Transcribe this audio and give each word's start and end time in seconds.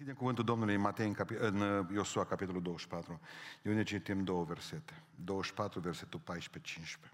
Deschidem 0.00 0.20
cuvântul 0.24 0.44
Domnului 0.44 0.74
în, 0.74 0.80
Matei, 0.80 1.06
în, 1.06 1.14
capi- 1.14 1.38
în 1.38 1.60
uh, 1.60 1.86
Iosua, 1.92 2.24
capitolul 2.24 2.62
24, 2.62 3.20
de 3.62 3.70
unde 3.70 3.82
citim 3.82 4.24
două 4.24 4.44
versete. 4.44 5.02
24, 5.14 5.80
versetul 5.80 6.20
14-15. 6.20 7.10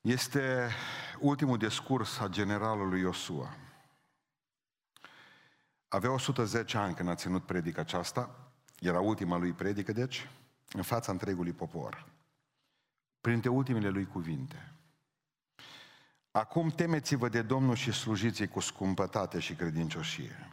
Este 0.00 0.70
ultimul 1.18 1.58
discurs 1.58 2.18
a 2.18 2.28
generalului 2.28 3.00
Iosua. 3.00 3.56
Avea 5.88 6.12
110 6.12 6.76
ani 6.76 6.94
când 6.94 7.08
a 7.08 7.14
ținut 7.14 7.44
predica 7.46 7.80
aceasta, 7.80 8.52
era 8.80 9.00
ultima 9.00 9.36
lui 9.36 9.52
predică, 9.52 9.92
deci, 9.92 10.30
în 10.72 10.82
fața 10.82 11.12
întregului 11.12 11.52
popor. 11.52 12.06
Printre 13.20 13.48
ultimele 13.48 13.88
lui 13.88 14.06
cuvinte. 14.06 14.73
Acum 16.36 16.68
temeți-vă 16.68 17.28
de 17.28 17.42
Domnul 17.42 17.74
și 17.74 17.92
slujiți 17.92 18.46
cu 18.46 18.60
scumpătate 18.60 19.38
și 19.38 19.54
credincioșie. 19.54 20.50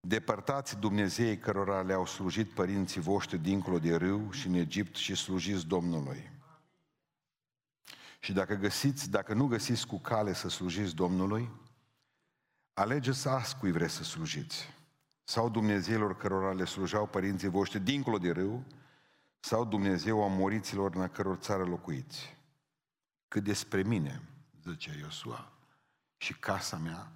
Depărtați 0.00 0.76
Dumnezeii 0.76 1.38
cărora 1.38 1.80
le-au 1.80 2.06
slujit 2.06 2.50
părinții 2.50 3.00
voștri 3.00 3.38
dincolo 3.38 3.78
de 3.78 3.96
râu 3.96 4.30
și 4.30 4.46
în 4.46 4.54
Egipt 4.54 4.96
și 4.96 5.14
slujiți 5.14 5.66
Domnului. 5.66 6.30
Și 8.20 8.32
dacă 8.32 8.54
găsiți, 8.54 9.10
dacă 9.10 9.34
nu 9.34 9.46
găsiți 9.46 9.86
cu 9.86 9.98
cale 9.98 10.32
să 10.32 10.48
slujiți 10.48 10.94
Domnului, 10.94 11.50
alegeți 12.72 13.28
azi 13.28 13.56
cui 13.56 13.72
vreți 13.72 13.94
să 13.94 14.02
slujiți. 14.02 14.72
Sau 15.24 15.48
Dumnezeilor 15.48 16.16
cărora 16.16 16.52
le 16.52 16.64
slujau 16.64 17.06
părinții 17.06 17.48
voștri 17.48 17.80
dincolo 17.80 18.18
de 18.18 18.30
râu, 18.30 18.64
sau 19.40 19.64
Dumnezeu 19.64 20.24
a 20.24 20.26
moriților 20.26 20.94
în 20.94 21.02
a 21.02 21.08
căror 21.08 21.36
țară 21.36 21.64
locuiți. 21.64 22.33
Cât 23.34 23.44
despre 23.44 23.82
mine, 23.82 24.22
zice 24.62 24.96
Iosua, 24.98 25.52
și 26.16 26.34
casa 26.34 26.76
mea, 26.76 27.12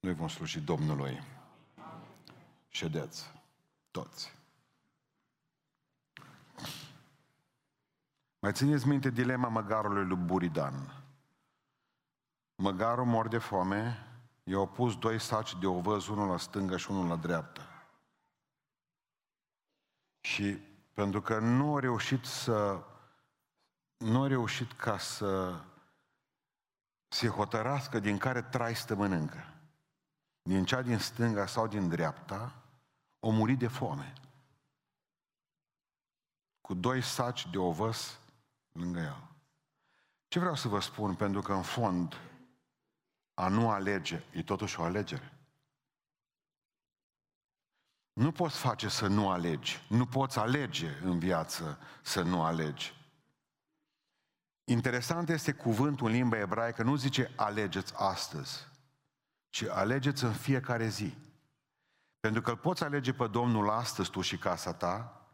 noi 0.00 0.14
vom 0.14 0.28
sluji 0.28 0.60
Domnului. 0.60 1.22
Ședeți, 2.68 3.30
toți. 3.90 4.36
Mai 8.38 8.52
țineți 8.52 8.86
minte 8.86 9.10
dilema 9.10 9.48
măgarului 9.48 10.04
lui 10.04 10.16
Buridan. 10.16 11.04
Măgarul 12.54 13.04
mor 13.04 13.28
de 13.28 13.38
foame, 13.38 14.06
i-au 14.44 14.68
pus 14.68 14.98
doi 14.98 15.20
saci 15.20 15.58
de 15.58 15.66
ovăz, 15.66 16.06
unul 16.06 16.28
la 16.28 16.36
stânga 16.36 16.76
și 16.76 16.90
unul 16.90 17.08
la 17.08 17.16
dreapta. 17.16 17.86
Și 20.20 20.58
pentru 20.92 21.20
că 21.20 21.38
nu 21.38 21.76
a 21.76 21.80
reușit 21.80 22.24
să 22.24 22.84
nu 24.00 24.22
a 24.22 24.26
reușit 24.26 24.72
ca 24.72 24.98
să 24.98 25.60
se 27.08 27.28
hotărască 27.28 27.98
din 27.98 28.18
care 28.18 28.42
trai 28.42 28.76
să 28.76 28.94
mănâncă. 28.94 29.54
Din 30.42 30.64
cea 30.64 30.82
din 30.82 30.98
stânga 30.98 31.46
sau 31.46 31.66
din 31.66 31.88
dreapta, 31.88 32.62
o 33.18 33.30
muri 33.30 33.54
de 33.54 33.68
foame. 33.68 34.12
Cu 36.60 36.74
doi 36.74 37.02
saci 37.02 37.50
de 37.50 37.58
ovăs 37.58 38.20
lângă 38.72 38.98
el. 38.98 39.28
Ce 40.28 40.38
vreau 40.38 40.54
să 40.54 40.68
vă 40.68 40.80
spun? 40.80 41.14
Pentru 41.14 41.40
că 41.40 41.52
în 41.52 41.62
fond 41.62 42.20
a 43.34 43.48
nu 43.48 43.70
alege 43.70 44.22
e 44.32 44.42
totuși 44.42 44.80
o 44.80 44.82
alegere. 44.82 45.32
Nu 48.12 48.32
poți 48.32 48.58
face 48.58 48.88
să 48.88 49.06
nu 49.06 49.30
alegi. 49.30 49.86
Nu 49.88 50.06
poți 50.06 50.38
alege 50.38 50.98
în 51.02 51.18
viață 51.18 51.78
să 52.02 52.22
nu 52.22 52.42
alegi. 52.42 52.99
Interesant 54.70 55.28
este 55.28 55.52
cuvântul 55.52 56.06
în 56.06 56.12
limba 56.12 56.38
ebraică, 56.38 56.82
nu 56.82 56.96
zice 56.96 57.32
alegeți 57.36 57.92
astăzi, 57.96 58.68
ci 59.48 59.62
alegeți 59.62 60.24
în 60.24 60.32
fiecare 60.32 60.88
zi. 60.88 61.14
Pentru 62.20 62.42
că 62.42 62.50
îl 62.50 62.56
poți 62.56 62.84
alege 62.84 63.12
pe 63.12 63.26
Domnul 63.26 63.70
astăzi 63.70 64.10
tu 64.10 64.20
și 64.20 64.38
casa 64.38 64.74
ta 64.74 65.26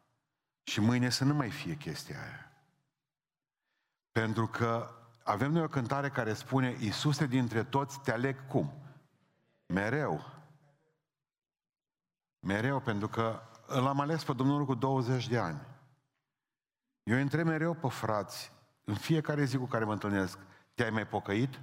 și 0.63 0.81
mâine 0.81 1.09
să 1.09 1.25
nu 1.25 1.35
mai 1.35 1.51
fie 1.51 1.75
chestia 1.75 2.23
aia. 2.23 2.53
Pentru 4.13 4.47
că 4.47 4.91
avem 5.25 5.53
noi 5.53 5.63
o 5.63 5.69
cântare 5.69 6.11
care 6.11 6.35
spune 6.35 6.77
Iisuse 6.81 7.27
dintre 7.27 7.65
toți 7.65 8.01
te 8.01 8.13
aleg 8.13 8.47
cum? 8.47 8.73
Mereu. 9.67 10.25
Mereu, 12.47 12.81
pentru 12.81 13.09
că 13.09 13.43
l-am 13.67 14.01
ales 14.01 14.25
pe 14.25 14.33
Domnul 14.33 14.65
cu 14.65 14.75
20 14.75 15.29
de 15.29 15.39
ani. 15.39 15.61
Eu 17.03 17.19
întreb 17.19 17.47
mereu 17.47 17.75
pe 17.75 17.89
frați, 17.89 18.55
în 18.87 18.95
fiecare 18.95 19.45
zi 19.45 19.57
cu 19.57 19.65
care 19.65 19.85
mă 19.85 19.93
întâlnesc, 19.93 20.39
te-ai 20.75 20.91
mai 20.91 21.07
pocăit? 21.07 21.61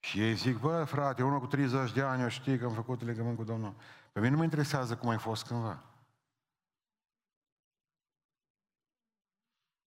Și 0.00 0.20
ei 0.20 0.34
zic, 0.34 0.58
bă, 0.58 0.84
frate, 0.84 1.22
unul 1.22 1.40
cu 1.40 1.46
30 1.46 1.92
de 1.92 2.02
ani, 2.02 2.22
eu 2.22 2.28
știi 2.28 2.58
că 2.58 2.64
am 2.64 2.72
făcut 2.72 3.02
legământ 3.02 3.36
cu 3.36 3.44
Domnul. 3.44 3.74
Pe 4.12 4.20
mine 4.20 4.30
nu 4.30 4.36
mă 4.36 4.44
interesează 4.44 4.96
cum 4.96 5.08
ai 5.08 5.18
fost 5.18 5.46
cândva. 5.46 5.82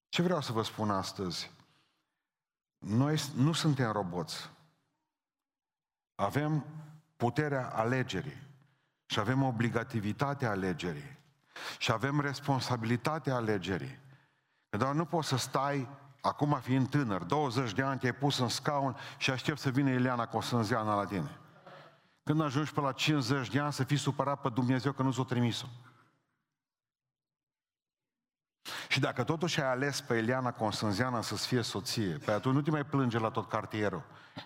Ce 0.09 0.21
vreau 0.21 0.41
să 0.41 0.51
vă 0.51 0.63
spun 0.63 0.89
astăzi? 0.89 1.51
Noi 2.77 3.21
nu 3.35 3.53
suntem 3.53 3.91
roboți. 3.91 4.51
Avem 6.15 6.65
puterea 7.15 7.69
alegerii 7.69 8.41
și 9.05 9.19
avem 9.19 9.43
obligativitatea 9.43 10.49
alegerii 10.49 11.17
și 11.77 11.91
avem 11.91 12.19
responsabilitatea 12.19 13.35
alegerii. 13.35 13.99
Dar 14.77 14.93
nu 14.93 15.05
poți 15.05 15.27
să 15.27 15.37
stai, 15.37 15.87
acum 16.21 16.59
fiind 16.61 16.89
tânăr, 16.89 17.23
20 17.23 17.73
de 17.73 17.81
ani, 17.81 17.99
te-ai 17.99 18.13
pus 18.13 18.37
în 18.37 18.47
scaun 18.47 18.95
și 19.17 19.31
aștept 19.31 19.59
să 19.59 19.69
vină 19.69 19.89
Ileana 19.89 20.27
Cosânzeana 20.27 20.95
la 20.95 21.05
tine. 21.05 21.39
Când 22.23 22.41
ajungi 22.41 22.73
pe 22.73 22.79
la 22.79 22.91
50 22.91 23.49
de 23.49 23.59
ani 23.59 23.73
să 23.73 23.83
fii 23.83 23.97
supărat 23.97 24.41
pe 24.41 24.49
Dumnezeu 24.49 24.91
că 24.91 25.03
nu 25.03 25.11
ți-o 25.11 25.23
trimis-o. 25.23 25.67
Și 28.87 28.99
dacă 28.99 29.23
totuși 29.23 29.61
ai 29.61 29.69
ales 29.69 30.01
pe 30.01 30.17
Eliana 30.17 30.51
Constanziana 30.51 31.21
să-ți 31.21 31.47
fie 31.47 31.61
soție, 31.61 32.17
pe 32.17 32.31
atunci 32.31 32.55
nu 32.55 32.61
te 32.61 32.71
mai 32.71 32.85
plânge 32.85 33.19
la 33.19 33.29
tot 33.29 33.49
cartierul 33.49 34.03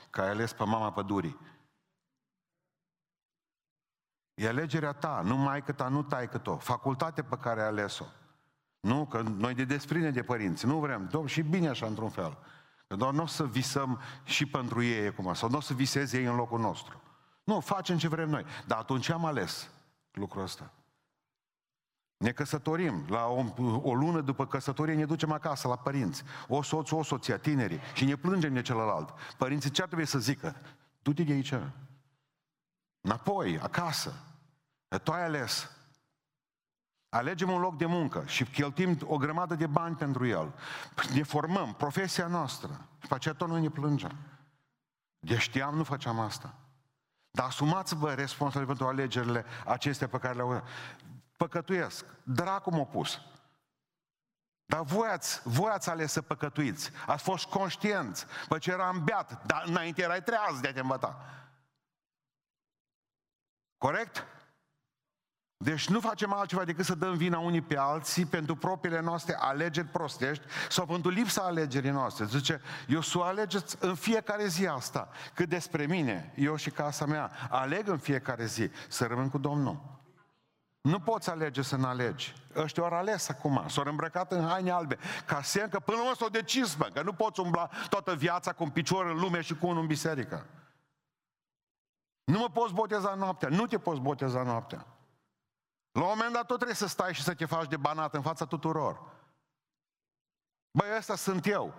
că 0.09 0.21
ai 0.21 0.29
ales 0.29 0.53
pe 0.53 0.63
mama 0.63 0.91
pădurii. 0.91 1.39
E 4.33 4.47
alegerea 4.47 4.91
ta, 4.91 5.21
nu 5.21 5.35
mai 5.35 5.63
că 5.63 5.71
ta, 5.71 5.87
nu 5.87 6.03
tai 6.03 6.29
cât 6.29 6.47
o. 6.47 6.57
Facultate 6.57 7.23
pe 7.23 7.37
care 7.37 7.61
ai 7.61 7.67
ales-o. 7.67 8.05
Nu, 8.85 9.05
că 9.05 9.21
noi 9.21 9.53
de 9.53 9.63
desprinde 9.63 10.11
de 10.11 10.23
părinți, 10.23 10.65
nu 10.65 10.79
vrem, 10.79 11.07
domn, 11.11 11.27
și 11.27 11.41
bine 11.41 11.67
așa 11.67 11.85
într-un 11.85 12.09
fel. 12.09 12.37
Că 12.87 12.95
doar 12.95 13.13
nu 13.13 13.21
o 13.21 13.25
să 13.25 13.45
visăm 13.45 13.99
și 14.23 14.45
pentru 14.45 14.83
ei 14.83 15.07
acum, 15.07 15.33
sau 15.33 15.49
nu 15.49 15.57
o 15.57 15.61
să 15.61 15.73
viseze 15.73 16.17
ei 16.17 16.25
în 16.25 16.35
locul 16.35 16.59
nostru. 16.59 17.01
Nu, 17.43 17.59
facem 17.59 17.97
ce 17.97 18.07
vrem 18.07 18.29
noi. 18.29 18.45
Dar 18.67 18.77
atunci 18.77 19.09
am 19.09 19.25
ales 19.25 19.69
lucrul 20.11 20.43
ăsta. 20.43 20.73
Ne 22.17 22.31
căsătorim, 22.31 23.05
la 23.09 23.25
o, 23.25 23.45
o 23.81 23.93
lună 23.93 24.21
după 24.21 24.47
căsătorie 24.47 24.95
ne 24.95 25.05
ducem 25.05 25.31
acasă 25.31 25.67
la 25.67 25.77
părinți. 25.77 26.23
O 26.47 26.61
soț, 26.61 26.91
o 26.91 27.03
soție, 27.03 27.37
tinerii. 27.37 27.79
Și 27.93 28.05
ne 28.05 28.15
plângem 28.15 28.53
de 28.53 28.61
celălalt. 28.61 29.13
Părinții 29.37 29.69
ce 29.69 29.81
ar 29.81 29.87
trebui 29.87 30.05
să 30.05 30.19
zică? 30.19 30.55
Du-te 31.01 31.23
de 31.23 31.33
aici. 31.33 31.53
Înapoi, 33.01 33.59
acasă. 33.59 34.13
Tu 35.03 35.11
ai 35.11 35.23
ales. 35.23 35.69
Alegem 37.15 37.51
un 37.51 37.59
loc 37.59 37.77
de 37.77 37.85
muncă 37.85 38.23
și 38.25 38.45
cheltuim 38.45 38.97
o 39.05 39.17
grămadă 39.17 39.55
de 39.55 39.67
bani 39.67 39.95
pentru 39.95 40.25
el. 40.25 40.53
Ne 41.13 41.23
formăm, 41.23 41.73
profesia 41.73 42.27
noastră. 42.27 42.87
Și 43.01 43.07
pe 43.07 43.13
aceea 43.13 43.33
tot 43.33 43.47
noi 43.47 43.61
ne 43.61 43.69
plângem. 43.69 44.15
De 45.19 45.37
știam, 45.37 45.75
nu 45.75 45.83
făceam 45.83 46.19
asta. 46.19 46.55
Dar 47.31 47.45
asumați-vă 47.45 48.13
responsabil 48.13 48.67
pentru 48.67 48.85
alegerile 48.85 49.45
acestea 49.65 50.07
pe 50.07 50.17
care 50.17 50.33
le-au... 50.33 50.63
Păcătuiesc. 51.37 52.05
Dracu 52.23 52.75
m-a 52.75 52.85
pus. 52.85 53.21
Dar 54.65 54.81
voi 54.81 55.07
ați, 55.07 55.41
voi 55.43 55.71
ați 55.71 55.89
ales 55.89 56.11
să 56.11 56.21
păcătuiți. 56.21 56.91
Ați 57.07 57.23
fost 57.23 57.45
conștienți. 57.45 58.25
Păi 58.47 58.59
ce 58.59 58.71
eram 58.71 59.03
beat, 59.03 59.45
dar 59.45 59.63
înainte 59.65 60.01
erai 60.01 60.23
treaz 60.23 60.59
de 60.59 60.67
a 60.67 60.73
te 60.73 60.79
învăța. 60.79 61.19
Corect? 63.77 64.25
Deci 65.57 65.87
nu 65.87 65.99
facem 65.99 66.33
altceva 66.33 66.63
decât 66.63 66.85
să 66.85 66.95
dăm 66.95 67.13
vina 67.17 67.39
unii 67.39 67.61
pe 67.61 67.77
alții 67.77 68.25
pentru 68.25 68.55
propriile 68.55 69.01
noastre 69.01 69.35
alegeri 69.39 69.87
prostești 69.87 70.43
sau 70.69 70.85
pentru 70.85 71.09
lipsa 71.09 71.41
alegerii 71.41 71.89
noastre. 71.89 72.25
Zice, 72.25 72.61
eu 72.87 73.01
să 73.01 73.19
alegeți 73.21 73.77
în 73.79 73.95
fiecare 73.95 74.47
zi 74.47 74.67
asta. 74.67 75.09
Cât 75.33 75.49
despre 75.49 75.85
mine, 75.85 76.33
eu 76.35 76.55
și 76.55 76.69
casa 76.69 77.05
mea, 77.05 77.31
aleg 77.49 77.87
în 77.87 77.97
fiecare 77.97 78.45
zi 78.45 78.69
să 78.87 79.05
rămân 79.05 79.29
cu 79.29 79.37
Domnul. 79.37 79.93
Nu 80.81 80.99
poți 80.99 81.29
alege 81.29 81.61
să 81.61 81.75
nu 81.75 81.85
alegi. 81.87 82.33
Ăștia 82.55 82.83
au 82.83 82.89
ales 82.89 83.29
acum, 83.29 83.63
s-au 83.67 83.83
îmbrăcat 83.87 84.31
în 84.31 84.47
haine 84.47 84.71
albe, 84.71 84.97
ca 85.25 85.41
semn 85.41 85.69
că 85.69 85.79
până 85.79 85.97
la 85.97 86.03
urmă 86.03 86.15
s-au 86.15 86.29
decis, 86.29 86.75
bă, 86.75 86.89
că 86.93 87.01
nu 87.01 87.13
poți 87.13 87.39
umbla 87.39 87.69
toată 87.89 88.15
viața 88.15 88.51
cu 88.53 88.63
un 88.63 88.69
picior 88.69 89.05
în 89.05 89.17
lume 89.17 89.41
și 89.41 89.55
cu 89.55 89.67
unul 89.67 89.81
în 89.81 89.87
biserică. 89.87 90.45
Nu 92.23 92.39
mă 92.39 92.49
poți 92.49 92.73
boteza 92.73 93.13
noaptea, 93.13 93.49
nu 93.49 93.65
te 93.65 93.77
poți 93.77 93.99
boteza 93.99 94.43
noaptea. 94.43 94.85
La 95.95 96.01
un 96.01 96.07
moment 96.07 96.33
dat 96.33 96.45
tot 96.45 96.55
trebuie 96.55 96.75
să 96.75 96.87
stai 96.87 97.13
și 97.13 97.23
să 97.23 97.33
te 97.33 97.45
faci 97.45 97.67
de 97.67 97.77
banat 97.77 98.13
în 98.13 98.21
fața 98.21 98.45
tuturor. 98.45 99.01
Băi, 100.71 100.87
ăsta 100.97 101.15
sunt 101.15 101.45
eu. 101.45 101.73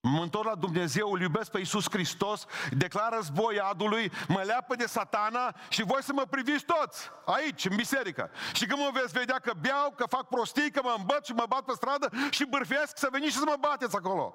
Mă 0.00 0.22
întorc 0.22 0.48
la 0.48 0.54
Dumnezeu, 0.54 1.12
îl 1.12 1.20
iubesc 1.20 1.50
pe 1.50 1.58
Iisus 1.58 1.90
Hristos, 1.90 2.44
declar 2.70 3.12
război 3.12 3.60
adului, 3.60 4.12
mă 4.28 4.42
leapă 4.42 4.74
de 4.74 4.86
satana 4.86 5.54
și 5.68 5.82
voi 5.82 6.02
să 6.02 6.12
mă 6.12 6.22
priviți 6.30 6.64
toți 6.64 7.10
aici, 7.24 7.64
în 7.64 7.76
biserică. 7.76 8.30
Și 8.52 8.66
când 8.66 8.80
mă 8.80 8.90
veți 8.92 9.12
vedea 9.12 9.38
că 9.38 9.52
beau, 9.60 9.90
că 9.96 10.04
fac 10.08 10.28
prostii, 10.28 10.70
că 10.70 10.80
mă 10.82 10.94
îmbăt 10.98 11.24
și 11.24 11.32
mă 11.32 11.44
bat 11.48 11.64
pe 11.64 11.72
stradă 11.74 12.08
și 12.30 12.44
bârfesc, 12.44 12.98
să 12.98 13.08
veniți 13.10 13.32
și 13.32 13.38
să 13.38 13.44
mă 13.46 13.56
bateți 13.60 13.96
acolo. 13.96 14.34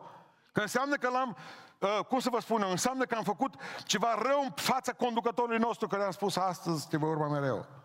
Că 0.52 0.60
înseamnă 0.60 0.96
că 0.96 1.10
l-am, 1.10 1.38
uh, 1.80 2.00
cum 2.08 2.20
să 2.20 2.30
vă 2.30 2.40
spun 2.40 2.66
înseamnă 2.70 3.06
că 3.06 3.16
am 3.16 3.24
făcut 3.24 3.54
ceva 3.84 4.16
rău 4.22 4.42
în 4.42 4.52
fața 4.56 4.94
conducătorului 4.94 5.58
nostru, 5.58 5.88
care 5.88 6.04
am 6.04 6.12
spus 6.12 6.36
astăzi 6.36 6.88
te 6.88 6.98
voi 6.98 7.10
urma 7.10 7.28
mereu. 7.28 7.83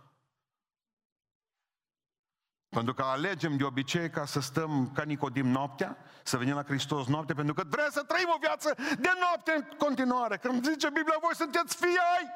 Pentru 2.69 2.94
că 2.94 3.03
alegem 3.03 3.56
de 3.56 3.65
obicei 3.65 4.11
ca 4.11 4.25
să 4.25 4.41
stăm 4.41 4.93
ca 4.93 5.03
Nicodim 5.03 5.47
noaptea, 5.47 5.97
să 6.23 6.37
venim 6.37 6.55
la 6.55 6.65
Hristos 6.65 7.06
noaptea, 7.06 7.35
pentru 7.35 7.55
că 7.55 7.65
vrem 7.69 7.91
să 7.91 8.03
trăim 8.03 8.29
o 8.35 8.38
viață 8.41 8.75
de 8.99 9.11
noapte 9.20 9.53
în 9.53 9.76
continuare. 9.79 10.37
Când 10.37 10.69
zice 10.69 10.87
Biblia, 10.87 11.17
voi 11.20 11.35
sunteți 11.35 11.76
fii 11.76 11.99
ai 12.17 12.31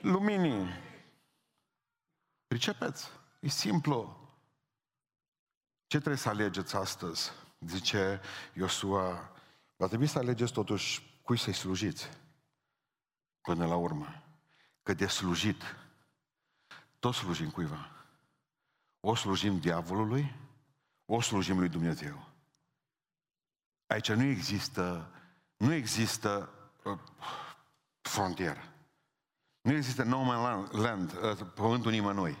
luminii. 0.00 0.68
Pricepeți? 2.46 3.10
E 3.40 3.48
simplu. 3.48 4.18
Ce 5.86 5.96
trebuie 5.96 6.16
să 6.16 6.28
alegeți 6.28 6.76
astăzi? 6.76 7.32
Zice 7.60 8.20
Iosua, 8.52 9.32
va 9.76 9.86
trebui 9.86 10.06
să 10.06 10.18
alegeți 10.18 10.52
totuși 10.52 11.18
cui 11.22 11.38
să-i 11.38 11.52
slujiți 11.52 12.10
până 13.40 13.66
la 13.66 13.76
urmă. 13.76 14.22
Că 14.82 14.94
de 14.94 15.06
slujit, 15.06 15.62
tot 16.98 17.14
slujim 17.14 17.50
cuiva. 17.50 17.99
O 19.00 19.14
slujim 19.14 19.58
diavolului, 19.58 20.34
o 21.04 21.20
slujim 21.20 21.58
lui 21.58 21.68
Dumnezeu. 21.68 22.28
Aici 23.86 24.12
nu 24.12 24.22
există, 24.22 25.10
nu 25.56 25.72
există 25.72 26.50
uh, 26.84 26.98
frontieră. 28.00 28.62
Nu 29.60 29.72
există 29.72 30.02
no 30.02 30.22
man 30.22 30.68
land, 30.72 31.12
uh, 31.22 31.38
pământul 31.54 31.90
nimănui. 31.90 32.38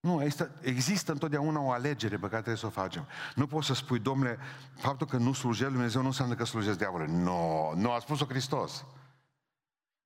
Nu, 0.00 0.22
există, 0.22 0.50
există 0.60 1.12
întotdeauna 1.12 1.60
o 1.60 1.70
alegere 1.70 2.16
pe 2.16 2.28
care 2.28 2.34
trebuie 2.34 2.56
să 2.56 2.66
o 2.66 2.70
facem. 2.70 3.06
Nu 3.34 3.46
poți 3.46 3.66
să 3.66 3.74
spui, 3.74 3.98
domnule, 3.98 4.38
faptul 4.76 5.06
că 5.06 5.16
nu 5.16 5.32
slujești 5.32 5.72
Dumnezeu 5.72 6.00
nu 6.00 6.06
înseamnă 6.06 6.34
că 6.34 6.44
slujesc 6.44 6.78
diavolului. 6.78 7.14
Nu, 7.14 7.22
no, 7.22 7.74
nu, 7.74 7.90
a 7.90 7.98
spus-o 7.98 8.24
Hristos. 8.24 8.84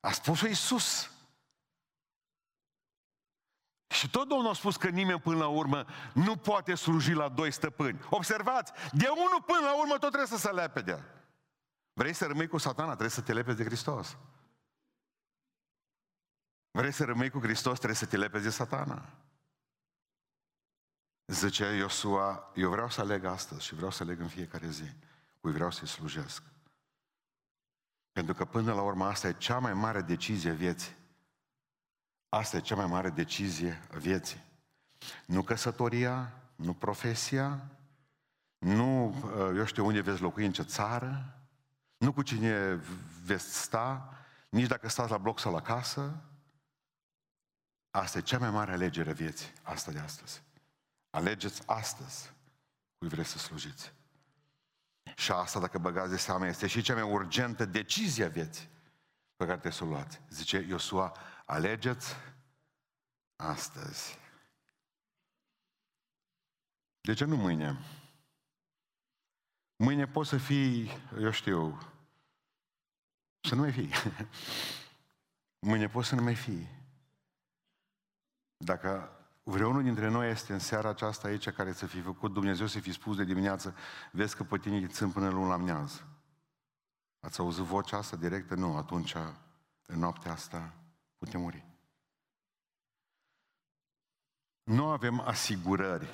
A 0.01 0.13
spus-o 0.13 0.47
Iisus. 0.47 1.11
Și 3.99 4.11
tot 4.11 4.29
Domnul 4.29 4.51
a 4.51 4.55
spus 4.55 4.77
că 4.77 4.89
nimeni 4.89 5.21
până 5.21 5.39
la 5.39 5.49
urmă 5.49 5.87
nu 6.15 6.37
poate 6.37 6.75
sluji 6.75 7.13
la 7.13 7.29
doi 7.29 7.51
stăpâni. 7.51 8.01
Observați, 8.11 8.73
de 8.93 9.09
unul 9.09 9.43
până 9.47 9.61
la 9.61 9.79
urmă 9.79 9.93
tot 9.93 10.13
trebuie 10.13 10.27
să 10.27 10.37
se 10.37 10.51
lepede. 10.51 11.05
Vrei 11.93 12.13
să 12.13 12.27
rămâi 12.27 12.47
cu 12.47 12.59
satana, 12.59 12.89
trebuie 12.89 13.11
să 13.11 13.21
te 13.21 13.33
lepezi 13.33 13.57
de 13.57 13.65
Hristos. 13.65 14.17
Vrei 16.71 16.93
să 16.93 17.05
rămâi 17.05 17.31
cu 17.31 17.39
Hristos, 17.39 17.77
trebuie 17.77 17.99
să 17.99 18.07
te 18.07 18.17
lepezi 18.17 18.45
de 18.45 18.51
satana. 18.51 19.05
Zice 21.27 21.65
Iosua, 21.65 22.53
eu 22.55 22.71
vreau 22.71 22.91
să 22.91 23.01
aleg 23.01 23.25
astăzi 23.25 23.65
și 23.65 23.75
vreau 23.75 23.91
să 23.91 24.03
aleg 24.03 24.21
în 24.21 24.29
fiecare 24.29 24.69
zi. 24.69 24.93
Cui 25.41 25.53
vreau 25.53 25.71
să-i 25.71 25.89
slujesc. 25.89 26.43
Pentru 28.13 28.35
că 28.35 28.45
până 28.45 28.75
la 28.75 28.83
urmă 28.83 29.07
asta 29.07 29.29
e 29.29 29.33
cea 29.33 29.59
mai 29.59 29.75
mare 29.75 30.01
decizie 30.03 30.51
vieții. 30.51 30.98
Asta 32.29 32.57
e 32.57 32.61
cea 32.61 32.75
mai 32.75 32.87
mare 32.87 33.11
decizie 33.11 33.83
a 33.95 33.97
vieții. 33.97 34.45
Nu 35.27 35.43
căsătoria, 35.43 36.33
nu 36.57 36.75
profesia, 36.75 37.67
nu, 38.59 39.07
uh, 39.07 39.57
eu 39.57 39.65
știu, 39.65 39.87
unde 39.87 40.01
veți 40.01 40.21
locui, 40.21 40.45
în 40.45 40.53
ce 40.53 40.63
țară, 40.63 41.39
nu 41.97 42.13
cu 42.13 42.23
cine 42.23 42.81
veți 43.25 43.61
sta, 43.61 44.15
nici 44.49 44.67
dacă 44.67 44.89
stați 44.89 45.11
la 45.11 45.19
bloc 45.19 45.39
sau 45.39 45.53
la 45.53 45.63
casă. 45.63 46.23
Asta 47.91 48.19
e 48.19 48.21
cea 48.21 48.39
mai 48.39 48.51
mare 48.51 48.73
alegere 48.73 49.11
a 49.11 49.13
vieții, 49.13 49.53
asta 49.63 49.91
de 49.91 49.99
astăzi. 49.99 50.43
Alegeți 51.11 51.63
astăzi 51.67 52.33
cui 52.99 53.09
vreți 53.09 53.31
să 53.31 53.39
slujiți. 53.39 53.93
Și 55.17 55.33
asta, 55.33 55.61
dacă 55.61 55.79
băgați 55.79 56.11
de 56.11 56.17
seama, 56.17 56.47
este 56.47 56.67
și 56.67 56.83
cea 56.83 56.95
mai 56.95 57.13
urgentă 57.13 57.65
decizie 57.65 58.25
a 58.25 58.29
vieții 58.29 58.69
pe 59.37 59.45
care 59.45 59.59
trebuie 59.59 59.73
să 59.73 59.85
o 59.85 59.87
luați. 59.87 60.21
Zice 60.31 60.65
Iosua, 60.69 61.17
Alegeți 61.51 62.17
astăzi. 63.37 64.19
De 67.01 67.15
ce 67.15 67.25
nu 67.25 67.37
mâine? 67.37 67.79
Mâine 69.77 70.07
poți 70.07 70.29
să 70.29 70.37
fii, 70.37 70.91
eu 71.21 71.31
știu, 71.31 71.79
să 73.41 73.55
nu 73.55 73.61
mai 73.61 73.73
fii. 73.73 73.91
Mâine 75.69 75.89
poți 75.89 76.09
să 76.09 76.15
nu 76.15 76.23
mai 76.23 76.35
fii. 76.35 76.69
Dacă 78.57 79.11
vreunul 79.43 79.83
dintre 79.83 80.09
noi 80.09 80.31
este 80.31 80.53
în 80.53 80.59
seara 80.59 80.89
aceasta 80.89 81.29
aici 81.29 81.51
care 81.51 81.73
să 81.73 81.87
fi 81.87 82.01
făcut 82.01 82.33
Dumnezeu 82.33 82.67
să 82.67 82.81
fi 82.81 82.93
spus 82.93 83.17
de 83.17 83.25
dimineață, 83.25 83.75
vezi 84.13 84.37
că 84.37 84.45
pe 84.45 84.59
tine 84.59 84.77
îi 84.77 84.89
țin 84.89 85.13
până 85.13 85.29
luni 85.29 85.49
la 85.49 85.57
miază. 85.57 86.07
Ați 87.21 87.41
auzit 87.41 87.65
vocea 87.65 87.97
asta 87.97 88.17
directă? 88.17 88.55
Nu, 88.55 88.77
atunci, 88.77 89.15
în 89.87 89.99
noaptea 89.99 90.33
asta, 90.33 90.78
putem 91.19 91.41
muri. 91.41 91.67
Nu 94.63 94.87
avem 94.87 95.21
asigurări 95.21 96.09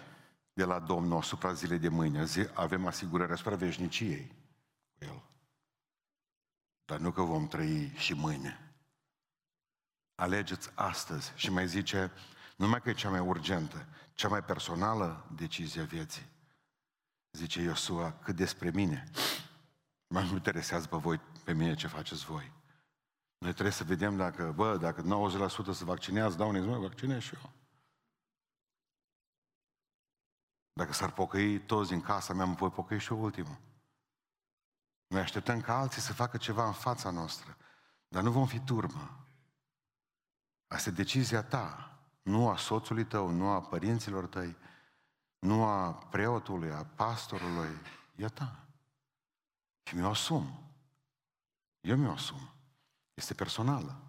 de 0.53 0.65
la 0.65 0.79
Domnul 0.79 1.19
asupra 1.19 1.53
zilei 1.53 1.79
de 1.79 1.89
mâine, 1.89 2.27
avem 2.55 2.87
asigurări 2.87 3.33
asupra 3.33 3.57
veșniciei 3.57 4.27
cu 4.99 5.05
El. 5.05 5.23
Dar 6.85 6.99
nu 6.99 7.13
că 7.13 7.23
vom 7.23 7.47
trăi 7.47 7.93
și 7.97 8.15
mâine. 8.15 8.75
Alegeți 10.15 10.71
astăzi 10.75 11.33
și 11.35 11.51
mai 11.51 11.69
zice, 11.69 12.13
numai 12.57 12.81
că 12.81 12.89
e 12.89 12.95
cea 12.95 13.11
mai 13.11 13.21
urgentă, 13.21 13.87
cea 14.15 14.29
mai 14.29 14.45
personală 14.45 15.29
decizie 15.37 15.81
a 15.81 15.85
vieții. 15.85 16.27
Zice 17.31 17.61
Iosua, 17.61 18.13
cât 18.13 18.37
despre 18.37 18.71
mine, 18.71 19.11
mă 20.07 20.21
nu 20.21 20.33
interesează 20.33 20.87
pe 20.87 20.97
voi, 20.97 21.21
pe 21.45 21.53
mine 21.53 21.75
ce 21.75 21.87
faceți 21.87 22.25
voi. 22.25 22.53
Noi 23.45 23.53
trebuie 23.53 23.75
să 23.75 23.85
vedem 23.85 24.17
dacă, 24.17 24.53
bă, 24.53 24.77
dacă 24.77 25.03
90% 25.03 25.73
se 25.73 25.85
vaccinează, 25.85 26.37
dau 26.37 26.49
un 26.49 26.65
mă, 26.65 26.79
vaccinez 26.79 27.23
și 27.23 27.35
eu. 27.35 27.51
Dacă 30.73 30.93
s-ar 30.93 31.13
pocăi 31.13 31.61
toți 31.61 31.91
din 31.91 32.01
casa 32.01 32.35
mea, 32.35 32.45
mă 32.45 32.55
voi 32.55 32.71
pocăi 32.71 32.99
și 32.99 33.13
eu 33.13 33.23
ultimul. 33.23 33.59
Noi 35.07 35.21
așteptăm 35.21 35.61
ca 35.61 35.79
alții 35.79 36.01
să 36.01 36.13
facă 36.13 36.37
ceva 36.37 36.67
în 36.67 36.73
fața 36.73 37.11
noastră, 37.11 37.57
dar 38.09 38.23
nu 38.23 38.31
vom 38.31 38.47
fi 38.47 38.61
turmă. 38.61 39.27
Asta 40.67 40.89
e 40.89 40.93
decizia 40.93 41.43
ta, 41.43 41.99
nu 42.23 42.49
a 42.49 42.57
soțului 42.57 43.05
tău, 43.05 43.29
nu 43.29 43.49
a 43.49 43.63
părinților 43.63 44.27
tăi, 44.27 44.57
nu 45.39 45.65
a 45.65 45.93
preotului, 45.93 46.73
a 46.73 46.85
pastorului, 46.85 47.81
e 48.17 48.25
a 48.25 48.29
ta. 48.29 48.67
Și 49.83 49.95
mi-o 49.97 50.09
asum. 50.09 50.59
Eu 51.81 51.97
mi-o 51.97 52.13
asum. 52.13 52.54
Este 53.15 53.35
personală. 53.35 54.01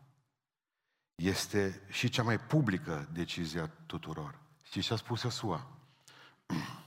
Este 1.16 1.82
și 1.90 2.10
cea 2.10 2.24
mai 2.24 2.40
publică 2.40 3.10
decizie 3.12 3.60
a 3.60 3.68
tuturor. 3.68 4.40
Știți 4.62 4.86
ce 4.86 4.94
a 4.94 4.96
spus 4.96 5.22
Iosua? 5.22 5.68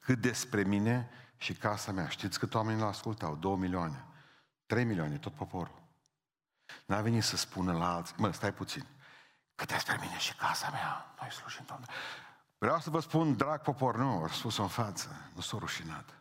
Cât 0.00 0.18
despre 0.18 0.62
mine 0.62 1.10
și 1.36 1.54
casa 1.54 1.92
mea. 1.92 2.08
Știți 2.08 2.38
cât 2.38 2.54
oamenii 2.54 2.82
l-ascultau? 2.82 3.36
Două 3.36 3.56
milioane. 3.56 4.04
Trei 4.66 4.84
milioane, 4.84 5.18
tot 5.18 5.34
poporul. 5.34 5.82
N-a 6.86 7.00
venit 7.00 7.22
să 7.22 7.36
spună 7.36 7.72
la 7.72 7.94
alții, 7.94 8.14
mă, 8.18 8.30
stai 8.30 8.54
puțin, 8.54 8.86
cât 9.54 9.68
despre 9.68 9.96
mine 10.00 10.18
și 10.18 10.34
casa 10.34 10.70
mea, 10.70 11.14
noi 11.20 11.32
slujim, 11.32 11.64
Doamne. 11.66 11.86
Vreau 12.58 12.80
să 12.80 12.90
vă 12.90 13.00
spun, 13.00 13.36
drag 13.36 13.60
popor, 13.60 13.96
nu, 13.96 14.22
a 14.22 14.28
spus-o 14.28 14.62
în 14.62 14.68
față, 14.68 15.30
nu 15.34 15.40
s-a 15.40 15.58
rușinat. 15.58 16.14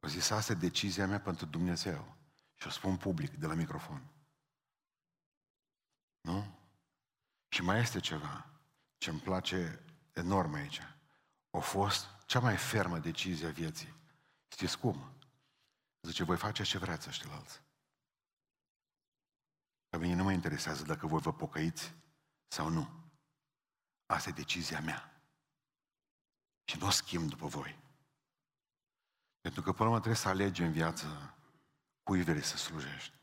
O 0.00 0.08
zis, 0.08 0.30
asta 0.30 0.52
e 0.52 0.54
decizia 0.54 1.06
mea 1.06 1.20
pentru 1.20 1.46
Dumnezeu. 1.46 2.14
Și 2.54 2.66
o 2.66 2.70
spun 2.70 2.96
public, 2.96 3.30
de 3.30 3.46
la 3.46 3.54
microfon. 3.54 4.12
Nu? 6.20 6.58
Și 7.48 7.62
mai 7.62 7.80
este 7.80 8.00
ceva 8.00 8.50
ce 8.98 9.10
îmi 9.10 9.20
place 9.20 9.84
enorm 10.12 10.52
aici. 10.52 10.80
A 11.50 11.58
fost 11.58 12.06
cea 12.26 12.40
mai 12.40 12.56
fermă 12.56 12.98
decizie 12.98 13.46
a 13.46 13.50
vieții. 13.50 13.94
Știți 14.48 14.78
cum? 14.78 15.12
Zice, 16.00 16.24
voi 16.24 16.36
face 16.36 16.62
ce 16.62 16.78
vreți 16.78 17.08
ăștilalți. 17.08 17.62
Pe 19.88 19.96
mine 19.98 20.14
nu 20.14 20.22
mă 20.22 20.32
interesează 20.32 20.84
dacă 20.84 21.06
voi 21.06 21.20
vă 21.20 21.32
pocăiți 21.32 21.94
sau 22.48 22.68
nu. 22.68 22.88
Asta 24.06 24.28
e 24.28 24.32
decizia 24.32 24.80
mea. 24.80 25.22
Și 26.64 26.78
nu 26.78 26.86
o 26.86 26.90
schimb 26.90 27.28
după 27.28 27.46
voi. 27.46 27.78
Pentru 29.40 29.62
că 29.62 29.72
până 29.72 29.84
la 29.84 29.90
urmă 29.90 30.00
trebuie 30.00 30.22
să 30.22 30.28
alegi 30.28 30.62
în 30.62 30.72
viață 30.72 31.33
cui 32.04 32.22
vrei 32.22 32.42
să 32.42 32.56
slujești. 32.56 33.14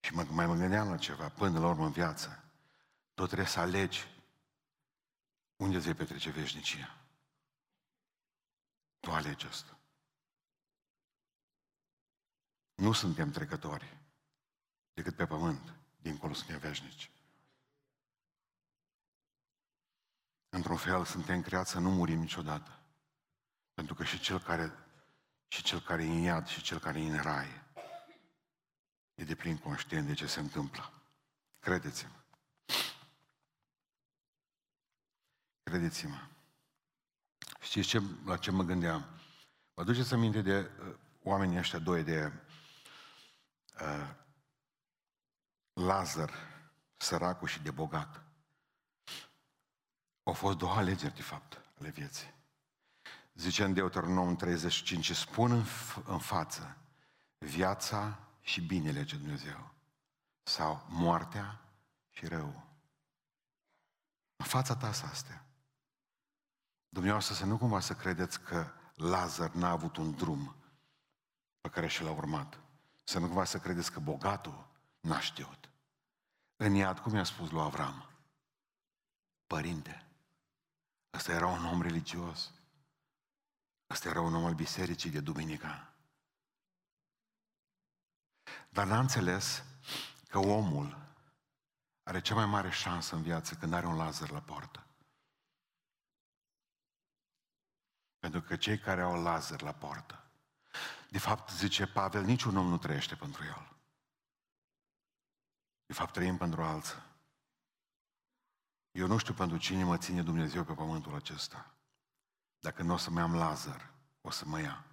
Și 0.00 0.14
mă, 0.14 0.22
mai 0.22 0.46
mă 0.46 0.54
gândeam 0.54 0.88
la 0.88 0.96
ceva, 0.96 1.28
până 1.28 1.58
la 1.58 1.68
urmă 1.68 1.84
în 1.84 1.92
viață, 1.92 2.44
tot 3.14 3.26
trebuie 3.26 3.48
să 3.48 3.60
alegi 3.60 4.06
unde 5.56 5.76
îți 5.76 5.84
vei 5.84 5.94
petrece 5.94 6.30
veșnicia. 6.30 6.96
Tu 9.00 9.10
alegi 9.10 9.46
asta. 9.46 9.78
Nu 12.74 12.92
suntem 12.92 13.30
trecători 13.30 13.96
decât 14.92 15.16
pe 15.16 15.26
pământ. 15.26 15.74
Dincolo 15.96 16.32
suntem 16.32 16.58
veșnici. 16.58 17.10
Într-un 20.48 20.76
fel, 20.76 21.04
suntem 21.04 21.42
creați 21.42 21.70
să 21.70 21.78
nu 21.78 21.90
murim 21.90 22.18
niciodată. 22.18 22.80
Pentru 23.74 23.94
că 23.94 24.04
și 24.04 24.20
cel 24.20 24.40
care, 24.40 24.72
și 25.52 25.62
cel 25.62 25.80
care 25.80 26.02
e 26.02 26.06
în 26.06 26.20
iad 26.20 26.46
și 26.46 26.62
cel 26.62 26.78
care 26.78 27.00
e 27.00 27.10
în 27.10 27.22
rai 27.22 27.62
e 29.14 29.24
de 29.24 29.34
plin 29.34 29.58
conștient 29.58 30.06
de 30.06 30.14
ce 30.14 30.26
se 30.26 30.40
întâmplă. 30.40 30.92
Credeți-mă. 31.58 32.10
Credeți-mă. 35.62 36.26
Știți 37.60 37.88
ce, 37.88 38.02
la 38.24 38.36
ce 38.36 38.50
mă 38.50 38.62
gândeam? 38.62 39.20
Vă 39.74 39.80
aduceți 39.80 40.14
aminte 40.14 40.42
de 40.42 40.58
uh, 40.58 40.94
oamenii 41.22 41.58
ăștia 41.58 41.78
doi, 41.78 42.02
de 42.02 42.32
uh, 43.80 44.10
Lazar, 45.72 46.32
săracul 46.96 47.48
și 47.48 47.62
de 47.62 47.70
bogat. 47.70 48.22
Au 50.22 50.32
fost 50.32 50.58
două 50.58 50.72
alegeri, 50.72 51.14
de 51.14 51.22
fapt, 51.22 51.60
ale 51.78 51.90
vieții. 51.90 52.34
Zice 53.34 53.64
în 53.64 53.72
Deuteronom 53.72 54.36
35, 54.36 55.14
spun 55.14 55.50
în, 55.50 55.64
f- 55.64 56.04
în 56.04 56.18
față 56.18 56.76
viața 57.38 58.18
și 58.40 58.60
binele 58.60 59.04
ce 59.04 59.16
Dumnezeu. 59.16 59.74
Sau 60.42 60.86
moartea 60.88 61.60
și 62.10 62.26
rău. 62.26 62.66
În 64.36 64.44
fața 64.46 64.76
ta 64.76 64.92
să 64.92 65.06
astea. 65.06 65.44
Dumneavoastră 66.88 67.34
să 67.34 67.44
nu 67.44 67.58
cumva 67.58 67.80
să 67.80 67.94
credeți 67.94 68.40
că 68.40 68.72
Lazar 68.94 69.50
n-a 69.50 69.70
avut 69.70 69.96
un 69.96 70.14
drum 70.14 70.56
pe 71.60 71.68
care 71.68 71.86
și 71.86 72.02
l-a 72.02 72.10
urmat. 72.10 72.58
Să 73.04 73.18
nu 73.18 73.26
cumva 73.26 73.44
să 73.44 73.58
credeți 73.58 73.92
că 73.92 74.00
bogatul 74.00 74.66
n-a 75.00 75.20
știut. 75.20 75.70
În 76.56 76.74
iad, 76.74 76.98
cum 76.98 77.14
i-a 77.14 77.24
spus 77.24 77.50
lui 77.50 77.60
Avram? 77.62 78.08
Părinte, 79.46 80.06
ăsta 81.14 81.32
era 81.32 81.46
un 81.46 81.64
om 81.64 81.82
religios. 81.82 82.50
Ăsta 83.92 84.08
era 84.08 84.20
un 84.20 84.34
om 84.34 84.44
al 84.44 84.54
bisericii 84.54 85.10
de 85.10 85.20
duminica. 85.20 85.94
Dar 88.68 88.86
n-a 88.86 88.98
înțeles 88.98 89.64
că 90.28 90.38
omul 90.38 91.14
are 92.02 92.20
cea 92.20 92.34
mai 92.34 92.46
mare 92.46 92.70
șansă 92.70 93.16
în 93.16 93.22
viață 93.22 93.54
când 93.54 93.72
are 93.72 93.86
un 93.86 93.96
Lazar 93.96 94.30
la 94.30 94.40
poartă. 94.40 94.86
Pentru 98.18 98.40
că 98.42 98.56
cei 98.56 98.78
care 98.78 99.00
au 99.00 99.22
Lazar 99.22 99.62
la 99.62 99.72
poartă, 99.72 100.30
de 101.10 101.18
fapt, 101.18 101.50
zice 101.50 101.86
Pavel, 101.86 102.24
niciun 102.24 102.56
om 102.56 102.66
nu 102.66 102.78
trăiește 102.78 103.14
pentru 103.14 103.44
el. 103.44 103.76
De 105.86 105.92
fapt, 105.92 106.12
trăim 106.12 106.36
pentru 106.36 106.62
alții. 106.62 107.02
Eu 108.90 109.06
nu 109.06 109.18
știu 109.18 109.34
pentru 109.34 109.56
cine 109.56 109.84
mă 109.84 109.98
ține 109.98 110.22
Dumnezeu 110.22 110.64
pe 110.64 110.72
pământul 110.72 111.14
acesta. 111.14 111.71
Dacă 112.62 112.82
nu 112.82 112.92
o 112.92 112.96
să 112.96 113.10
mai 113.10 113.22
am 113.22 113.34
Lazar, 113.34 113.92
o 114.20 114.30
să 114.30 114.44
mă 114.46 114.60
ia. 114.60 114.84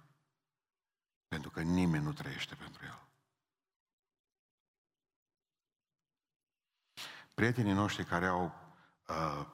Pentru 1.28 1.50
că 1.50 1.62
nimeni 1.62 2.04
nu 2.04 2.12
trăiește 2.12 2.54
pentru 2.54 2.84
el. 2.84 3.08
Prietenii 7.34 7.72
noștri 7.72 8.04
care 8.04 8.26
au 8.26 8.52
uh, 9.08 9.46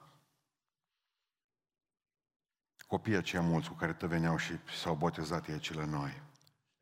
copii 2.87 3.15
aceia 3.15 3.41
mulți 3.41 3.69
cu 3.69 3.75
care 3.75 3.93
te 3.93 4.07
veneau 4.07 4.37
și 4.37 4.59
s-au 4.65 4.95
botezat 4.95 5.47
ei 5.47 5.53
aici 5.53 5.73
la 5.73 5.85
noi. 5.85 6.21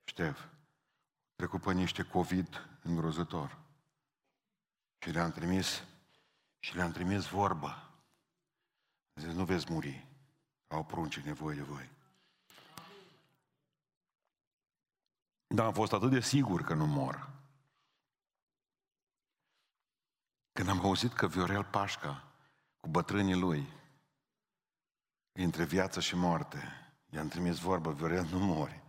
Ștef, 0.03 0.45
trecut 1.35 1.61
pe 1.61 1.73
niște 1.73 2.03
COVID 2.03 2.79
îngrozător. 2.83 3.59
Și 4.97 5.09
le-am 5.09 5.31
trimis 5.31 5.83
și 6.59 6.75
le-am 6.75 6.91
trimis 6.91 7.25
vorbă. 7.25 7.89
Zice, 9.13 9.31
nu 9.31 9.45
veți 9.45 9.71
muri. 9.71 10.14
Au 10.75 10.83
prunci 10.83 11.19
nevoie 11.19 11.55
de 11.55 11.61
voi. 11.61 11.89
Dar 15.47 15.65
am 15.65 15.73
fost 15.73 15.93
atât 15.93 16.09
de 16.09 16.19
sigur 16.19 16.61
că 16.61 16.73
nu 16.73 16.85
mor. 16.85 17.29
Când 20.51 20.69
am 20.69 20.79
auzit 20.79 21.13
că 21.13 21.27
Viorel 21.27 21.63
Pașca, 21.63 22.23
cu 22.79 22.89
bătrânii 22.89 23.39
lui, 23.39 23.73
între 25.31 25.63
viață 25.63 25.99
și 25.99 26.15
moarte, 26.15 26.91
i-am 27.09 27.27
trimis 27.27 27.57
vorbă, 27.57 27.93
Viorel, 27.93 28.25
nu 28.25 28.39
mori. 28.39 28.83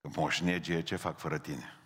Că 0.00 0.08
moșnegie, 0.14 0.82
ce 0.82 0.96
fac 0.96 1.18
fără 1.18 1.38
tine? 1.38 1.78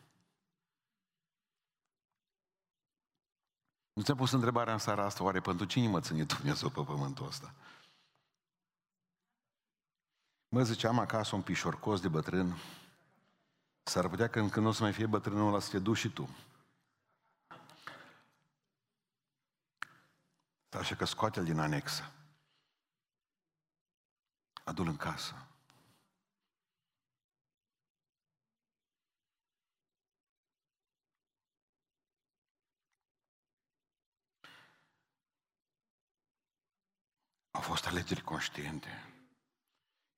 Nu 3.92 4.02
ți-a 4.02 4.14
pus 4.14 4.32
întrebarea 4.32 4.72
în 4.72 4.78
seara 4.78 5.04
asta, 5.04 5.24
oare 5.24 5.40
pentru 5.40 5.66
cine 5.66 5.88
mă 5.88 6.00
ține 6.00 6.24
Dumnezeu 6.24 6.68
pe 6.68 6.82
pământul 6.82 7.26
ăsta? 7.26 7.54
Mă 10.54 10.62
ziceam 10.62 10.98
acasă 10.98 11.34
un 11.34 11.42
pișorcos 11.42 12.00
de 12.00 12.08
bătrân, 12.08 12.56
s-ar 13.82 14.08
putea 14.08 14.28
că 14.28 14.40
când 14.40 14.56
nu 14.56 14.68
o 14.68 14.72
să 14.72 14.82
mai 14.82 14.92
fie 14.92 15.06
bătrânul 15.06 15.48
ăla 15.48 15.58
să 15.58 15.70
te 15.70 15.78
duci 15.78 15.96
și 15.96 16.08
tu. 16.08 16.28
Așa 20.70 20.94
că 20.94 21.04
scoate-l 21.04 21.44
din 21.44 21.58
anexă. 21.58 22.12
Adu-l 24.64 24.86
în 24.86 24.96
casă. 24.96 25.34
Au 37.50 37.60
fost 37.60 37.86
alegeri 37.86 38.22
conștiente. 38.22 39.11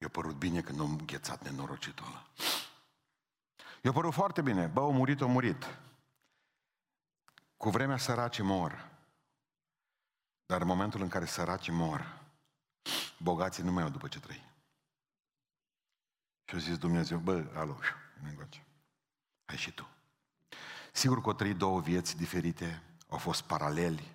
I-a 0.04 0.10
părut 0.10 0.34
bine 0.34 0.60
când 0.60 0.80
am 0.80 0.90
înghețat 0.90 1.42
nenorocitul 1.42 2.06
ăla. 2.06 2.26
I-a 3.82 3.92
părut 3.92 4.12
foarte 4.12 4.42
bine. 4.42 4.66
Bă, 4.66 4.80
au 4.80 4.92
murit, 4.92 5.20
au 5.20 5.28
murit. 5.28 5.78
Cu 7.56 7.70
vremea 7.70 7.96
săracii 7.96 8.42
mor. 8.42 8.90
Dar 10.46 10.60
în 10.60 10.66
momentul 10.66 11.00
în 11.00 11.08
care 11.08 11.24
săracii 11.24 11.72
mor, 11.72 12.20
bogații 13.18 13.62
nu 13.62 13.72
mai 13.72 13.82
au 13.82 13.88
după 13.88 14.08
ce 14.08 14.20
trăi. 14.20 14.52
Și 16.44 16.54
a 16.54 16.58
zis 16.58 16.78
Dumnezeu, 16.78 17.18
bă, 17.18 17.50
alo, 17.54 17.78
hai 19.44 19.56
și 19.56 19.72
tu. 19.72 19.88
Sigur 20.92 21.20
că 21.20 21.26
au 21.26 21.34
trăit 21.34 21.56
două 21.56 21.80
vieți 21.80 22.16
diferite, 22.16 22.82
au 23.08 23.18
fost 23.18 23.42
paraleli, 23.42 24.13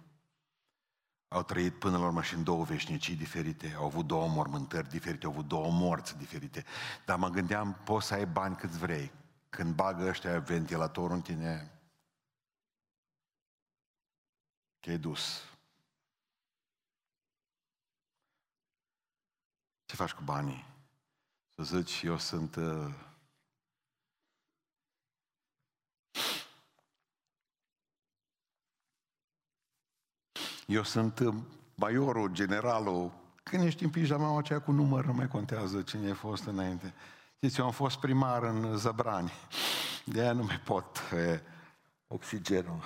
au 1.29 1.43
trăit 1.43 1.79
până 1.79 1.97
la 1.97 2.05
urmă 2.05 2.21
și 2.21 2.33
în 2.33 2.43
două 2.43 2.63
veșnicii 2.63 3.15
diferite, 3.15 3.73
au 3.77 3.85
avut 3.85 4.07
două 4.07 4.27
mormântări 4.27 4.89
diferite, 4.89 5.25
au 5.25 5.31
avut 5.31 5.47
două 5.47 5.71
morți 5.71 6.17
diferite. 6.17 6.65
Dar 7.05 7.17
mă 7.17 7.29
gândeam, 7.29 7.73
poți 7.83 8.07
să 8.07 8.13
ai 8.13 8.25
bani 8.25 8.55
cât 8.55 8.69
vrei. 8.69 9.11
Când 9.49 9.75
bagă 9.75 10.07
ăștia 10.07 10.39
ventilatorul 10.39 11.15
în 11.15 11.21
tine, 11.21 11.71
te-ai 14.79 14.97
dus. 14.97 15.43
Ce 19.85 19.95
faci 19.95 20.13
cu 20.13 20.23
banii? 20.23 20.65
Să 21.55 21.63
zici, 21.63 22.01
eu 22.01 22.17
sunt... 22.17 22.55
Uh... 22.55 23.07
Eu 30.69 30.83
sunt 30.83 31.19
uh, 31.19 31.35
maiorul, 31.75 32.31
generalul. 32.31 33.11
Când 33.43 33.63
ești 33.63 33.83
în 33.83 33.89
pijama 33.89 34.37
aceea 34.37 34.61
cu 34.61 34.71
număr, 34.71 35.05
nu 35.05 35.13
mai 35.13 35.27
contează 35.27 35.81
cine 35.81 36.11
a 36.11 36.13
fost 36.13 36.45
înainte. 36.45 36.93
Știți, 37.35 37.59
eu 37.59 37.65
am 37.65 37.71
fost 37.71 37.97
primar 37.99 38.43
în 38.43 38.77
Zăbrani. 38.77 39.31
De 40.05 40.21
aia 40.21 40.31
nu 40.31 40.43
mai 40.43 40.59
pot 40.59 40.97
e, 41.13 41.41
oxigenul. 42.07 42.83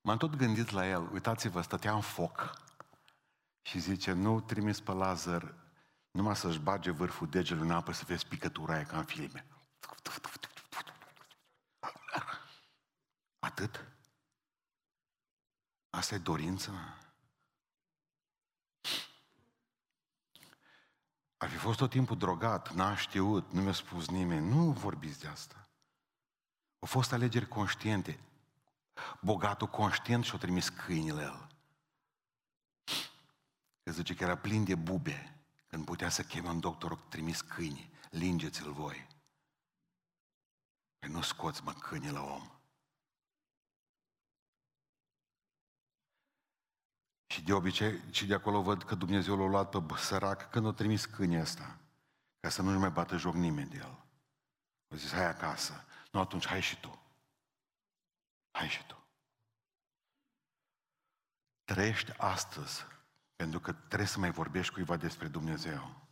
M-am 0.00 0.16
tot 0.16 0.36
gândit 0.36 0.70
la 0.70 0.88
el. 0.88 1.10
Uitați-vă, 1.12 1.60
stătea 1.60 1.94
în 1.94 2.00
foc. 2.00 2.52
Și 3.62 3.78
zice, 3.78 4.12
nu 4.12 4.40
trimis 4.40 4.80
pe 4.80 4.92
Lazar 4.92 5.54
numai 6.10 6.36
să-și 6.36 6.58
bage 6.58 6.90
vârful 6.90 7.28
degelului 7.28 7.68
în 7.68 7.74
apă 7.74 7.92
să 7.92 8.04
vezi 8.06 8.26
picătura 8.26 8.74
aia 8.74 8.84
ca 8.84 8.96
în 8.96 9.04
filme. 9.04 9.46
Atât? 13.38 13.86
Asta 16.02 16.14
e 16.14 16.18
dorința? 16.18 16.72
Ar 21.36 21.48
fi 21.48 21.56
fost 21.56 21.78
tot 21.78 21.90
timpul 21.90 22.16
drogat, 22.16 22.72
n-a 22.72 22.96
știut, 22.96 23.52
nu 23.52 23.60
mi-a 23.60 23.72
spus 23.72 24.08
nimeni. 24.08 24.48
Nu 24.48 24.70
vorbiți 24.70 25.20
de 25.20 25.28
asta. 25.28 25.68
Au 26.78 26.88
fost 26.88 27.12
alegeri 27.12 27.48
conștiente. 27.48 28.20
Bogatul 29.20 29.66
conștient 29.66 30.24
și-a 30.24 30.38
trimis 30.38 30.68
câinile 30.68 31.22
el. 31.22 31.46
Că 33.82 33.90
zice 33.90 34.14
că 34.14 34.24
era 34.24 34.36
plin 34.36 34.64
de 34.64 34.74
bube 34.74 35.44
când 35.66 35.84
putea 35.84 36.08
să 36.08 36.22
cheme 36.22 36.48
un 36.48 36.60
doctor, 36.60 36.96
trimis 36.96 37.40
câini, 37.40 37.90
lingeți-l 38.10 38.72
voi. 38.72 39.06
Păi 40.98 41.08
nu 41.08 41.22
scoți, 41.22 41.62
mă, 41.62 41.72
câine 41.72 42.10
la 42.10 42.22
om. 42.22 42.61
Și 47.32 47.42
de 47.42 47.52
obicei, 47.52 48.00
și 48.10 48.26
de 48.26 48.34
acolo 48.34 48.62
văd 48.62 48.82
că 48.82 48.94
Dumnezeu 48.94 49.36
l-a 49.36 49.46
luat 49.46 49.86
pe 49.86 49.94
sărac 49.96 50.50
când 50.50 50.66
a 50.66 50.72
trimis 50.72 51.04
câinii 51.04 51.40
ăsta, 51.40 51.78
ca 52.40 52.48
să 52.48 52.62
nu-și 52.62 52.78
mai 52.78 52.90
bată 52.90 53.16
joc 53.16 53.34
nimeni 53.34 53.70
de 53.70 53.76
el. 53.76 54.04
A 54.88 54.96
zis, 54.96 55.12
hai 55.12 55.24
acasă. 55.24 55.84
Nu, 56.10 56.20
atunci 56.20 56.46
hai 56.46 56.60
și 56.60 56.80
tu. 56.80 57.02
Hai 58.50 58.68
și 58.68 58.86
tu. 58.86 59.04
Trăiești 61.64 62.12
astăzi, 62.16 62.86
pentru 63.36 63.60
că 63.60 63.72
trebuie 63.72 64.08
să 64.08 64.18
mai 64.18 64.30
vorbești 64.30 64.72
cuiva 64.72 64.96
despre 64.96 65.28
Dumnezeu. 65.28 66.08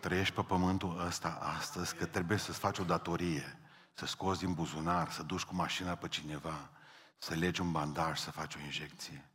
Trăiești 0.00 0.34
pe 0.34 0.42
pământul 0.42 1.00
ăsta 1.06 1.28
astăzi, 1.28 1.94
că 1.94 2.06
trebuie 2.06 2.38
să-ți 2.38 2.58
faci 2.58 2.78
o 2.78 2.84
datorie, 2.84 3.58
să 3.92 4.06
scoți 4.06 4.40
din 4.40 4.54
buzunar, 4.54 5.10
să 5.10 5.22
duci 5.22 5.44
cu 5.44 5.54
mașina 5.54 5.94
pe 5.94 6.08
cineva, 6.08 6.70
să 7.18 7.34
legi 7.34 7.60
un 7.60 7.72
bandaj, 7.72 8.18
să 8.18 8.30
faci 8.30 8.54
o 8.54 8.58
injecție. 8.58 9.29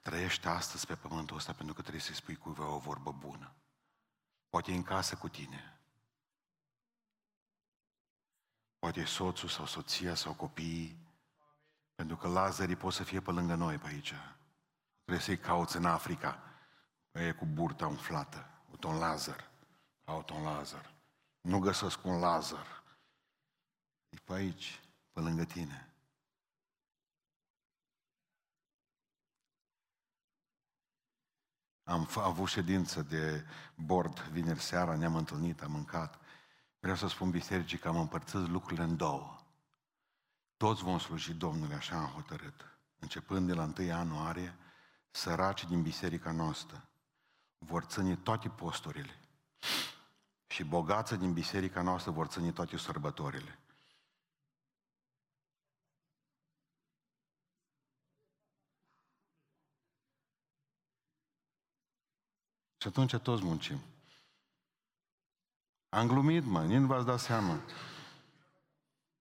Trăiește 0.00 0.48
astăzi 0.48 0.86
pe 0.86 0.94
pământul 0.94 1.36
ăsta 1.36 1.52
pentru 1.52 1.74
că 1.74 1.80
trebuie 1.80 2.02
să-i 2.02 2.14
spui 2.14 2.36
cuiva 2.36 2.66
o 2.66 2.78
vorbă 2.78 3.12
bună. 3.12 3.54
Poate 4.48 4.72
e 4.72 4.74
în 4.74 4.82
casă 4.82 5.16
cu 5.16 5.28
tine. 5.28 5.80
Poate 8.78 9.00
e 9.00 9.04
soțul 9.04 9.48
sau 9.48 9.66
soția 9.66 10.14
sau 10.14 10.34
copiii. 10.34 10.98
Pentru 11.94 12.16
că 12.16 12.28
Lazarii 12.28 12.76
pot 12.76 12.92
să 12.92 13.02
fie 13.02 13.20
pe 13.20 13.30
lângă 13.30 13.54
noi 13.54 13.78
pe 13.78 13.86
aici. 13.86 14.14
Trebuie 15.04 15.24
să-i 15.24 15.38
cauți 15.38 15.76
în 15.76 15.84
Africa. 15.84 16.42
Păi 17.10 17.26
e 17.26 17.32
cu 17.32 17.46
burta 17.46 17.86
umflată. 17.86 18.50
Uite 18.70 18.86
un 18.86 18.98
Lazar. 18.98 19.50
Caut 20.04 20.30
un 20.30 20.42
Lazar. 20.42 20.94
Nu 21.40 21.58
găsesc 21.58 22.04
un 22.04 22.18
Lazar. 22.18 22.82
E 24.08 24.16
pe 24.24 24.32
aici, 24.32 24.80
pe 25.12 25.20
lângă 25.20 25.44
tine. 25.44 25.91
Am 31.84 32.08
avut 32.14 32.48
ședință 32.48 33.02
de 33.02 33.44
bord 33.74 34.20
vineri 34.20 34.60
seara, 34.60 34.96
ne-am 34.96 35.16
întâlnit, 35.16 35.62
am 35.62 35.70
mâncat. 35.70 36.20
Vreau 36.80 36.96
să 36.96 37.08
spun 37.08 37.30
bisericii 37.30 37.78
că 37.78 37.88
am 37.88 37.96
împărțit 37.96 38.48
lucrurile 38.48 38.82
în 38.82 38.96
două. 38.96 39.36
Toți 40.56 40.82
vom 40.82 40.98
sluji 40.98 41.34
Domnului, 41.34 41.74
așa 41.74 41.96
am 41.96 42.06
hotărât. 42.06 42.78
Începând 42.98 43.46
de 43.46 43.54
la 43.54 43.72
1 43.78 43.86
ianuarie, 43.86 44.56
săracii 45.10 45.68
din 45.68 45.82
biserica 45.82 46.30
noastră 46.30 46.88
vor 47.58 47.82
ține 47.82 48.16
toate 48.16 48.48
posturile. 48.48 49.20
Și 50.46 50.64
bogații 50.64 51.16
din 51.16 51.32
biserica 51.32 51.82
noastră 51.82 52.10
vor 52.10 52.26
ține 52.26 52.52
toate 52.52 52.76
sărbătorile. 52.76 53.58
Și 62.82 62.88
atunci 62.88 63.16
toți 63.16 63.44
muncim. 63.44 63.80
Am 65.88 66.06
glumit, 66.06 66.44
mă, 66.44 66.62
nici 66.62 66.78
nu 66.78 66.86
v-ați 66.86 67.06
dat 67.06 67.18
seama. 67.18 67.60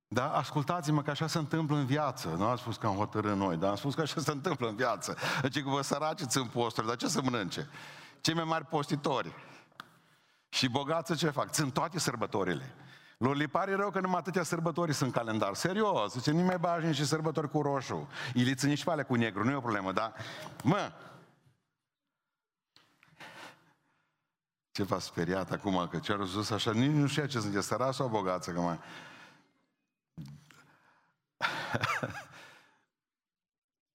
Da? 0.07 0.33
Ascultați-mă 0.33 1.01
că 1.01 1.09
așa 1.09 1.27
se 1.27 1.37
întâmplă 1.37 1.77
în 1.77 1.85
viață. 1.85 2.27
Nu 2.27 2.45
am 2.45 2.57
spus 2.57 2.77
că 2.77 2.87
am 2.87 2.95
hotărât 2.95 3.35
noi, 3.35 3.57
dar 3.57 3.69
am 3.69 3.75
spus 3.75 3.95
că 3.95 4.01
așa 4.01 4.21
se 4.21 4.31
întâmplă 4.31 4.67
în 4.67 4.75
viață. 4.75 5.17
Deci 5.41 5.63
că 5.63 5.69
vă 5.69 5.81
săraci 5.81 6.21
în 6.33 6.47
posturi, 6.47 6.87
dar 6.87 6.95
ce 6.95 7.07
să 7.07 7.21
mănânce? 7.21 7.69
Cei 8.21 8.33
mai 8.33 8.43
mari 8.43 8.65
postitori. 8.65 9.33
Și 10.49 10.69
bogați 10.69 11.15
ce 11.15 11.29
fac? 11.29 11.49
Țin 11.49 11.71
toate 11.71 11.99
sărbătorile. 11.99 12.75
Lor 13.17 13.35
li 13.35 13.47
pare 13.47 13.75
rău 13.75 13.89
că 13.89 13.99
numai 13.99 14.19
atâtea 14.19 14.43
sărbători 14.43 14.93
sunt 14.93 15.15
în 15.15 15.23
calendar. 15.23 15.53
Serios, 15.53 16.11
zice, 16.11 16.31
nu 16.31 16.41
mai 16.41 16.57
bagi 16.57 16.93
și 16.93 17.05
sărbători 17.05 17.49
cu 17.49 17.61
roșu. 17.61 18.07
Ili 18.33 18.55
țin 18.55 18.69
nici 18.69 18.83
cu 18.83 19.15
negru, 19.15 19.43
nu 19.43 19.51
e 19.51 19.55
o 19.55 19.59
problemă, 19.59 19.91
dar... 19.91 20.13
Mă, 20.63 20.91
Ce 24.71 24.83
v-a 24.83 24.99
speriat 24.99 25.51
acum? 25.51 25.87
Că 25.87 25.99
ce-a 25.99 26.15
răzut 26.15 26.51
așa, 26.51 26.71
nici 26.71 26.91
nu 26.91 27.07
știa 27.07 27.27
ce 27.27 27.39
sunteți, 27.39 27.67
sărați 27.67 27.97
sau 27.97 28.07
bogață, 28.07 28.51
că 28.51 28.59
mai... 28.59 28.79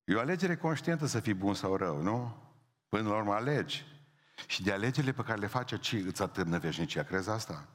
E 0.05 0.15
o 0.15 0.21
alegere 0.21 0.57
conștientă 0.57 1.07
să 1.07 1.21
fii 1.21 1.35
bun 1.35 1.55
sau 1.55 1.77
rău, 1.77 2.03
nu? 2.03 2.37
Până 2.89 3.09
la 3.09 3.17
urmă 3.17 3.35
alegi. 3.35 3.85
Și 4.47 4.63
de 4.63 4.73
alegerile 4.73 5.13
pe 5.13 5.23
care 5.23 5.39
le 5.39 5.47
face, 5.47 5.79
ce 5.79 5.97
îți 5.97 6.23
atârnă 6.23 6.59
veșnicia? 6.59 7.03
Crezi 7.03 7.31
asta? 7.31 7.69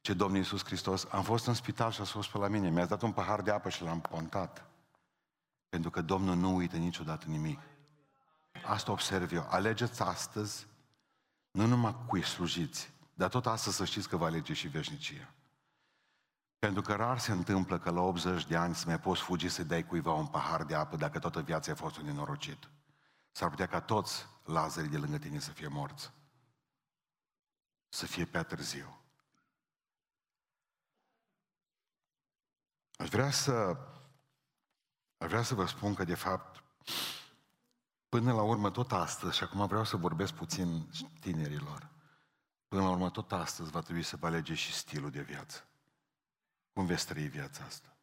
Ce 0.00 0.14
Domnul 0.14 0.38
Iisus 0.38 0.64
Hristos, 0.64 1.06
am 1.10 1.22
fost 1.22 1.46
în 1.46 1.54
spital 1.54 1.90
și 1.90 2.00
a 2.00 2.04
fost 2.04 2.30
pe 2.30 2.38
la 2.38 2.48
mine, 2.48 2.70
mi-a 2.70 2.86
dat 2.86 3.02
un 3.02 3.12
pahar 3.12 3.42
de 3.42 3.50
apă 3.50 3.68
și 3.68 3.82
l-am 3.82 4.00
pontat. 4.00 4.64
Pentru 5.68 5.90
că 5.90 6.02
Domnul 6.02 6.36
nu 6.36 6.54
uită 6.54 6.76
niciodată 6.76 7.26
nimic. 7.26 7.58
Asta 8.64 8.92
observ 8.92 9.32
eu. 9.32 9.46
Alegeți 9.50 10.02
astăzi 10.02 10.66
nu 11.58 11.66
numai 11.66 11.96
cui 12.06 12.22
slujiți, 12.22 12.90
dar 13.14 13.28
tot 13.28 13.46
astăzi 13.46 13.76
să 13.76 13.84
știți 13.84 14.08
că 14.08 14.16
va 14.16 14.26
alege 14.26 14.52
și 14.52 14.68
veșnicia. 14.68 15.34
Pentru 16.58 16.82
că 16.82 16.94
rar 16.94 17.18
se 17.18 17.32
întâmplă 17.32 17.78
că 17.78 17.90
la 17.90 18.00
80 18.00 18.46
de 18.46 18.56
ani 18.56 18.74
să 18.74 18.84
mai 18.86 19.00
poți 19.00 19.22
fugi 19.22 19.48
să 19.48 19.64
dai 19.64 19.86
cuiva 19.86 20.12
un 20.12 20.26
pahar 20.26 20.64
de 20.64 20.74
apă 20.74 20.96
dacă 20.96 21.18
toată 21.18 21.40
viața 21.40 21.72
a 21.72 21.74
fost 21.74 21.96
un 21.96 22.04
nenorocit. 22.04 22.68
S-ar 23.32 23.50
putea 23.50 23.66
ca 23.66 23.80
toți 23.80 24.26
lazarii 24.44 24.90
de 24.90 24.96
lângă 24.96 25.18
tine 25.18 25.38
să 25.38 25.50
fie 25.50 25.68
morți. 25.68 26.12
Să 27.88 28.06
fie 28.06 28.24
pe 28.24 28.42
târziu. 28.42 29.00
Aș 32.96 33.08
vrea 33.08 33.30
să 33.30 33.76
aș 35.16 35.28
vrea 35.28 35.42
să 35.42 35.54
vă 35.54 35.66
spun 35.66 35.94
că 35.94 36.04
de 36.04 36.14
fapt 36.14 36.62
Până 38.18 38.32
la 38.32 38.42
urmă, 38.42 38.70
tot 38.70 38.92
astăzi, 38.92 39.36
și 39.36 39.42
acum 39.42 39.66
vreau 39.66 39.84
să 39.84 39.96
vorbesc 39.96 40.32
puțin 40.32 40.90
tinerilor, 41.20 41.88
până 42.68 42.82
la 42.82 42.90
urmă, 42.90 43.10
tot 43.10 43.32
astăzi 43.32 43.70
va 43.70 43.80
trebui 43.80 44.02
să 44.02 44.16
vă 44.16 44.26
alegeți 44.26 44.60
și 44.60 44.72
stilul 44.72 45.10
de 45.10 45.20
viață. 45.20 45.64
Cum 46.72 46.86
veți 46.86 47.06
trăi 47.06 47.28
viața 47.28 47.64
asta? 47.64 47.96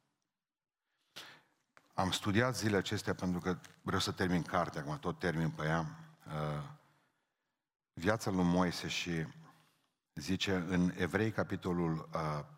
Am 1.93 2.12
studiat 2.12 2.56
zilele 2.56 2.78
acestea 2.78 3.13
pentru 3.13 3.39
că 3.39 3.58
vreau 3.82 3.99
să 3.99 4.12
termin 4.12 4.41
cartea, 4.41 4.82
acum 4.82 4.99
tot 4.99 5.19
termin 5.19 5.49
pe 5.49 5.65
ea, 5.65 5.99
uh, 6.28 6.63
viața 7.93 8.32
lui 8.32 8.43
Moise 8.43 8.88
și 8.88 9.28
zice 10.13 10.56
în 10.56 10.91
Evrei, 10.97 11.32
capitolul 11.32 12.10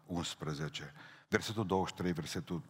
11, 0.05 0.83
uh, 0.83 1.01
versetul 1.27 1.65
23, 1.65 2.11
versetul 2.11 2.63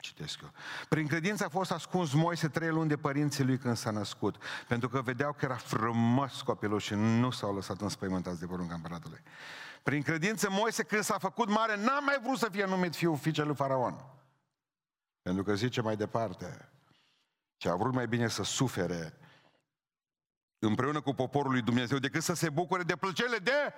citesc 0.00 0.40
eu. 0.42 0.52
Prin 0.88 1.06
credință 1.06 1.44
a 1.44 1.48
fost 1.48 1.70
ascuns 1.70 2.12
Moise 2.12 2.48
trei 2.48 2.68
luni 2.68 2.88
de 2.88 2.96
părinții 2.96 3.44
lui 3.44 3.58
când 3.58 3.76
s-a 3.76 3.90
născut, 3.90 4.36
pentru 4.68 4.88
că 4.88 5.00
vedeau 5.00 5.32
că 5.32 5.44
era 5.44 5.56
frumos 5.56 6.42
copilul 6.42 6.78
și 6.78 6.94
nu 6.94 7.30
s-au 7.30 7.54
lăsat 7.54 7.80
înspăimântați 7.80 8.40
de 8.40 8.46
porunca 8.46 8.74
împăratului. 8.74 9.20
Prin 9.82 10.02
credință 10.02 10.50
Moise 10.50 10.82
când 10.82 11.02
s-a 11.02 11.18
făcut 11.18 11.48
mare 11.48 11.76
n-a 11.76 12.00
mai 12.00 12.18
vrut 12.22 12.38
să 12.38 12.48
fie 12.50 12.64
numit 12.64 12.94
fiul 12.94 13.16
fiicei 13.16 13.44
lui 13.44 13.54
Faraon. 13.54 14.04
Pentru 15.22 15.42
că 15.42 15.54
zice 15.54 15.80
mai 15.80 15.96
departe, 15.96 16.68
ce 17.56 17.68
a 17.68 17.74
vrut 17.74 17.92
mai 17.92 18.06
bine 18.06 18.28
să 18.28 18.42
sufere 18.42 19.16
împreună 20.58 21.00
cu 21.00 21.14
poporul 21.14 21.52
lui 21.52 21.62
Dumnezeu 21.62 21.98
decât 21.98 22.22
să 22.22 22.34
se 22.34 22.50
bucure 22.50 22.82
de 22.82 22.96
plăcerile 22.96 23.36
de 23.36 23.72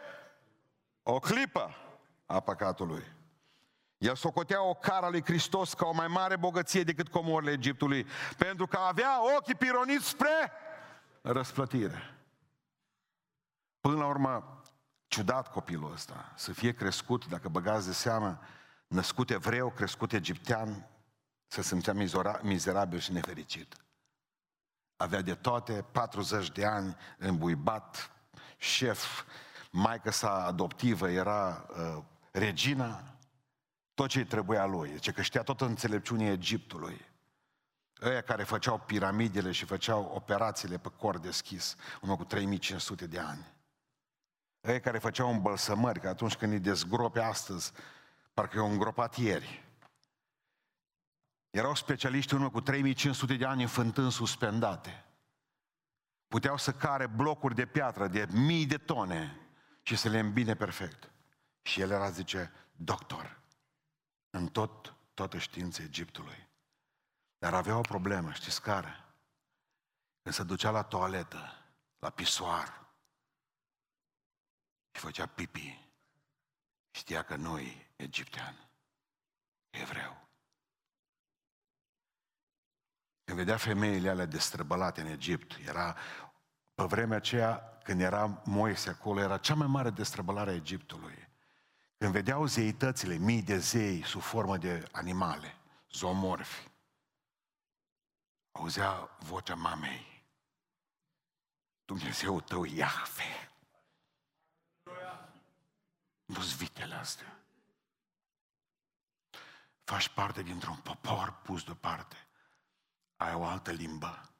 o 1.02 1.18
clipă 1.18 1.74
a 2.26 2.40
păcatului. 2.40 3.04
El 4.04 4.16
socotea 4.16 4.62
o 4.62 4.74
cara 4.74 5.08
lui 5.08 5.24
Hristos 5.24 5.74
ca 5.74 5.86
o 5.86 5.92
mai 5.92 6.06
mare 6.06 6.36
bogăție 6.36 6.82
decât 6.82 7.08
comorile 7.08 7.50
Egiptului, 7.50 8.06
pentru 8.38 8.66
că 8.66 8.76
avea 8.76 9.36
ochii 9.36 9.54
pironiți 9.54 10.08
spre 10.08 10.52
răsplătire. 11.22 12.14
Până 13.80 13.96
la 13.96 14.06
urmă, 14.06 14.62
ciudat 15.06 15.50
copilul 15.50 15.92
ăsta, 15.92 16.32
să 16.36 16.52
fie 16.52 16.72
crescut, 16.72 17.26
dacă 17.26 17.48
băgați 17.48 17.86
de 17.86 17.92
seamă, 17.92 18.40
născut 18.86 19.30
evreu, 19.30 19.70
crescut 19.70 20.12
egiptean, 20.12 20.88
să 21.46 21.62
simțea 21.62 21.94
mizerabil 22.42 22.98
și 22.98 23.12
nefericit. 23.12 23.74
Avea 24.96 25.20
de 25.20 25.34
toate, 25.34 25.84
40 25.92 26.50
de 26.50 26.64
ani, 26.64 26.96
îmbuibat, 27.18 28.10
șef, 28.56 29.24
maica 29.70 30.10
sa 30.10 30.44
adoptivă 30.44 31.10
era 31.10 31.66
uh, 31.68 32.02
regina, 32.30 33.13
tot 33.94 34.08
ce 34.08 34.24
trebuia 34.24 34.64
lui. 34.66 34.92
Zice 34.92 35.12
că 35.12 35.22
știa 35.22 35.42
tot 35.42 35.60
înțelepciunea 35.60 36.32
Egiptului. 36.32 37.12
Ăia 38.02 38.20
care 38.20 38.42
făceau 38.42 38.78
piramidele 38.78 39.52
și 39.52 39.64
făceau 39.64 40.10
operațiile 40.14 40.78
pe 40.78 40.88
cor 40.88 41.18
deschis, 41.18 41.76
urmă 42.00 42.16
cu 42.16 42.24
3500 42.24 43.06
de 43.06 43.18
ani. 43.18 43.54
Ăia 44.64 44.80
care 44.80 44.98
făceau 44.98 45.30
îmbălsămări, 45.30 46.00
că 46.00 46.08
atunci 46.08 46.36
când 46.36 46.52
îi 46.52 46.58
dezgrope 46.58 47.20
astăzi, 47.20 47.72
parcă 48.34 48.56
i-au 48.56 48.70
îngropat 48.70 49.16
ieri. 49.16 49.64
Erau 51.50 51.74
specialiști 51.74 52.34
urmă 52.34 52.50
cu 52.50 52.60
3500 52.60 53.34
de 53.34 53.44
ani 53.44 53.62
în 53.62 53.68
fântâni 53.68 54.12
suspendate. 54.12 55.04
Puteau 56.28 56.56
să 56.56 56.72
care 56.72 57.06
blocuri 57.06 57.54
de 57.54 57.66
piatră 57.66 58.08
de 58.08 58.26
mii 58.30 58.66
de 58.66 58.76
tone 58.76 59.40
și 59.82 59.96
să 59.96 60.08
le 60.08 60.18
îmbine 60.18 60.54
perfect. 60.54 61.10
Și 61.62 61.80
el 61.80 61.90
era, 61.90 62.10
zice, 62.10 62.52
doctor. 62.76 63.42
În 64.34 64.48
tot, 64.48 64.94
toată 65.14 65.38
știința 65.38 65.82
Egiptului. 65.82 66.48
Dar 67.38 67.54
avea 67.54 67.76
o 67.76 67.80
problemă, 67.80 68.32
știți 68.32 68.62
care? 68.62 69.04
Când 70.22 70.34
se 70.34 70.42
ducea 70.42 70.70
la 70.70 70.82
toaletă, 70.82 71.64
la 71.98 72.10
pisoar, 72.10 72.86
și 74.90 75.00
făcea 75.00 75.26
pipi, 75.26 75.88
știa 76.90 77.22
că 77.22 77.36
nu 77.36 77.58
e 77.58 77.90
egiptean, 77.96 78.68
evreu. 79.70 80.28
Când 83.24 83.38
vedea 83.38 83.56
femeile 83.56 84.10
alea 84.10 84.26
destrăbălate 84.26 85.00
în 85.00 85.06
Egipt, 85.06 85.56
era 85.66 85.96
pe 86.74 86.84
vremea 86.84 87.16
aceea, 87.16 87.78
când 87.82 88.00
era 88.00 88.42
Moise 88.44 88.90
acolo, 88.90 89.20
era 89.20 89.38
cea 89.38 89.54
mai 89.54 89.66
mare 89.66 89.90
destrăbălare 89.90 90.50
a 90.50 90.54
Egiptului. 90.54 91.23
Când 92.04 92.16
vedeau 92.16 92.46
zeitățile, 92.46 93.16
mii 93.16 93.42
de 93.42 93.58
zei 93.58 94.04
sub 94.04 94.20
formă 94.20 94.56
de 94.56 94.88
animale, 94.92 95.56
zoomorfi, 95.90 96.68
auzea 98.52 99.16
vocea 99.18 99.54
mamei. 99.54 100.24
Dumnezeu 101.84 102.40
tău, 102.40 102.64
Iahve. 102.64 103.52
Nu-s 106.24 106.56
vitele 106.56 106.94
astea. 106.94 107.38
Faci 109.84 110.08
parte 110.08 110.42
dintr-un 110.42 110.76
popor 110.76 111.40
pus 111.42 111.64
deoparte. 111.64 112.28
Ai 113.16 113.34
o 113.34 113.44
altă 113.44 113.70
limbă. 113.70 114.30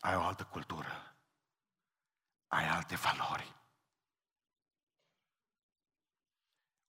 Ai 0.00 0.16
o 0.16 0.22
altă 0.22 0.44
cultură. 0.44 1.16
Ai 2.46 2.68
alte 2.68 2.96
valori. 2.96 3.53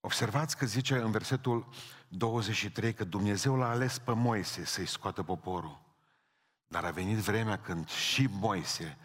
Observați 0.05 0.57
că 0.57 0.65
zice 0.65 0.95
în 0.95 1.11
versetul 1.11 1.67
23 2.07 2.93
că 2.93 3.03
Dumnezeu 3.03 3.55
l-a 3.55 3.69
ales 3.69 3.99
pe 3.99 4.13
Moise 4.13 4.65
să-i 4.65 4.85
scoată 4.85 5.23
poporul. 5.23 5.81
Dar 6.67 6.85
a 6.85 6.91
venit 6.91 7.17
vremea 7.17 7.61
când 7.61 7.89
și 7.89 8.27
Moise 8.31 8.97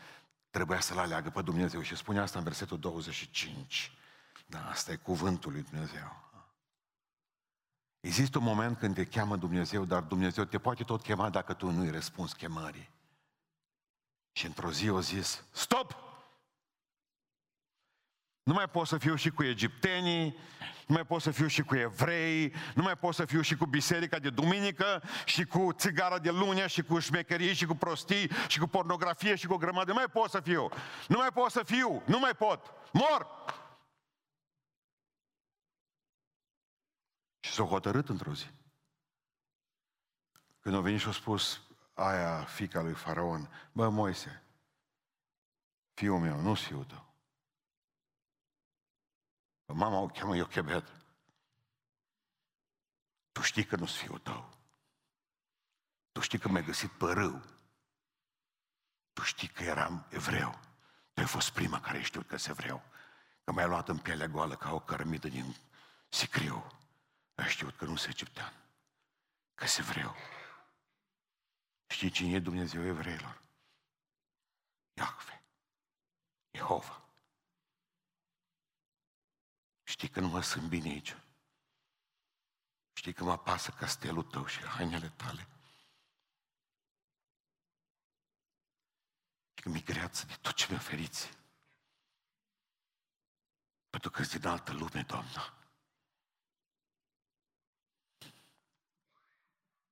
trebuia 0.51 0.81
să-l 0.81 0.99
aleagă 0.99 1.31
pe 1.31 1.43
Dumnezeu. 1.43 1.83
Și 1.83 1.97
spune 1.97 2.21
asta 2.21 2.39
în 2.39 2.45
versetul 2.45 2.79
25. 2.79 3.93
Da, 4.47 4.69
asta 4.69 4.93
e 4.93 4.97
cuvântul 4.97 5.53
lui 5.53 5.63
Dumnezeu. 5.71 6.17
Există 8.01 8.39
un 8.39 8.45
moment 8.45 8.79
când 8.79 8.95
te 8.95 9.05
cheamă 9.05 9.37
Dumnezeu, 9.37 9.85
dar 9.85 10.03
Dumnezeu 10.03 10.45
te 10.45 10.59
poate 10.59 10.85
tot 10.85 11.03
chema 11.03 11.31
dacă 11.31 11.53
tu 11.53 11.71
nu-i 11.71 11.91
răspunzi 11.91 12.37
chemării. 12.37 12.91
Și 14.33 14.47
într-o 14.47 14.71
zi 14.71 14.89
o 14.89 15.01
zis, 15.01 15.45
stop! 15.51 16.10
Nu 18.43 18.53
mai 18.53 18.69
pot 18.69 18.87
să 18.87 18.99
fiu 18.99 19.15
și 19.15 19.31
cu 19.31 19.43
egiptenii, 19.43 20.39
nu 20.87 20.95
mai 20.95 21.05
pot 21.05 21.23
să 21.23 21.31
fiu 21.31 21.47
și 21.47 21.63
cu 21.63 21.75
evrei, 21.77 22.55
nu 22.75 22.83
mai 22.83 22.97
pot 22.97 23.15
să 23.15 23.25
fiu 23.25 23.41
și 23.41 23.57
cu 23.57 23.67
biserica 23.67 24.19
de 24.19 24.31
duminică, 24.31 25.03
și 25.25 25.45
cu 25.45 25.73
țigara 25.73 26.19
de 26.19 26.31
lunea, 26.31 26.67
și 26.67 26.83
cu 26.83 26.99
șmecherii, 26.99 27.55
și 27.55 27.67
cu 27.67 27.75
prostii, 27.75 28.31
și 28.49 28.59
cu 28.59 28.67
pornografie, 28.67 29.35
și 29.35 29.47
cu 29.47 29.53
o 29.53 29.57
grămadă. 29.57 29.91
Nu 29.93 29.97
mai 29.97 30.09
pot 30.13 30.31
să 30.31 30.41
fiu. 30.41 30.69
Nu 31.09 31.17
mai 31.17 31.31
pot 31.33 31.51
să 31.51 31.63
fiu. 31.63 32.03
Nu 32.07 32.19
mai 32.19 32.35
pot. 32.35 32.73
Mor! 32.93 33.27
Și 37.41 37.53
s-a 37.53 37.63
hotărât 37.63 38.09
într-o 38.09 38.35
zi. 38.35 38.47
Când 40.61 40.75
a 40.75 40.81
venit 40.81 41.01
și 41.01 41.09
a 41.09 41.13
spus 41.13 41.61
aia, 41.95 42.45
fica 42.45 42.81
lui 42.81 42.95
Faraon, 42.95 43.51
bă, 43.73 43.89
Moise, 43.89 44.43
fiul 45.95 46.19
meu, 46.19 46.41
nu 46.41 46.55
fiul 46.55 46.85
tău. 46.85 47.10
Mama 49.73 49.99
o 49.99 50.07
cheamă 50.07 50.37
Iochebed. 50.37 50.93
Tu 53.33 53.41
știi 53.41 53.65
că 53.65 53.77
nu-s 53.77 53.97
fiul 53.97 54.19
tău. 54.19 54.59
Tu 56.13 56.21
știi 56.21 56.39
că 56.39 56.49
mi-ai 56.49 56.65
găsit 56.65 56.91
pe 56.91 57.05
râu. 57.05 57.43
Tu 59.13 59.23
știi 59.23 59.49
că 59.49 59.63
eram 59.63 60.07
evreu. 60.11 60.59
Tu 61.13 61.21
ai 61.21 61.27
fost 61.27 61.51
prima 61.51 61.81
care 61.81 62.03
știu 62.03 62.23
că 62.23 62.37
sunt 62.37 62.59
evreu. 62.59 62.83
Că 63.45 63.53
m-ai 63.53 63.67
luat 63.67 63.89
în 63.89 63.99
pielea 63.99 64.27
goală 64.27 64.57
ca 64.57 64.73
o 64.73 64.81
cărămidă 64.81 65.29
din 65.29 65.57
sicriu. 66.09 66.67
Ai 67.35 67.49
știut 67.49 67.77
că 67.77 67.85
nu 67.85 67.97
sunt 67.97 68.13
egiptean. 68.13 68.53
Că 69.55 69.67
sunt 69.67 69.87
evreu. 69.87 70.15
Știi 71.87 72.11
cine 72.11 72.35
e 72.35 72.39
Dumnezeu 72.39 72.87
evreilor? 72.87 73.41
Iahve. 74.93 75.43
Jehova. 76.51 77.03
Știi 80.01 80.13
că 80.13 80.21
nu 80.21 80.29
mă 80.29 80.41
sunt 80.41 80.69
bine 80.69 80.89
aici. 80.89 81.17
Știi 82.93 83.13
că 83.13 83.25
mă 83.25 83.39
pasă 83.39 83.71
castelul 83.71 84.23
tău 84.23 84.47
și 84.47 84.63
hainele 84.63 85.09
tale. 85.09 85.49
Și 89.55 89.63
că 89.63 89.69
mi 89.69 89.83
greață 89.83 90.27
de 90.27 90.35
tot 90.41 90.55
ce 90.55 90.67
mi 90.71 90.77
oferiți. 90.77 91.31
Pentru 93.91 94.11
că 94.11 94.23
din 94.23 94.47
altă 94.47 94.73
lume, 94.73 95.03
Doamna. 95.03 95.55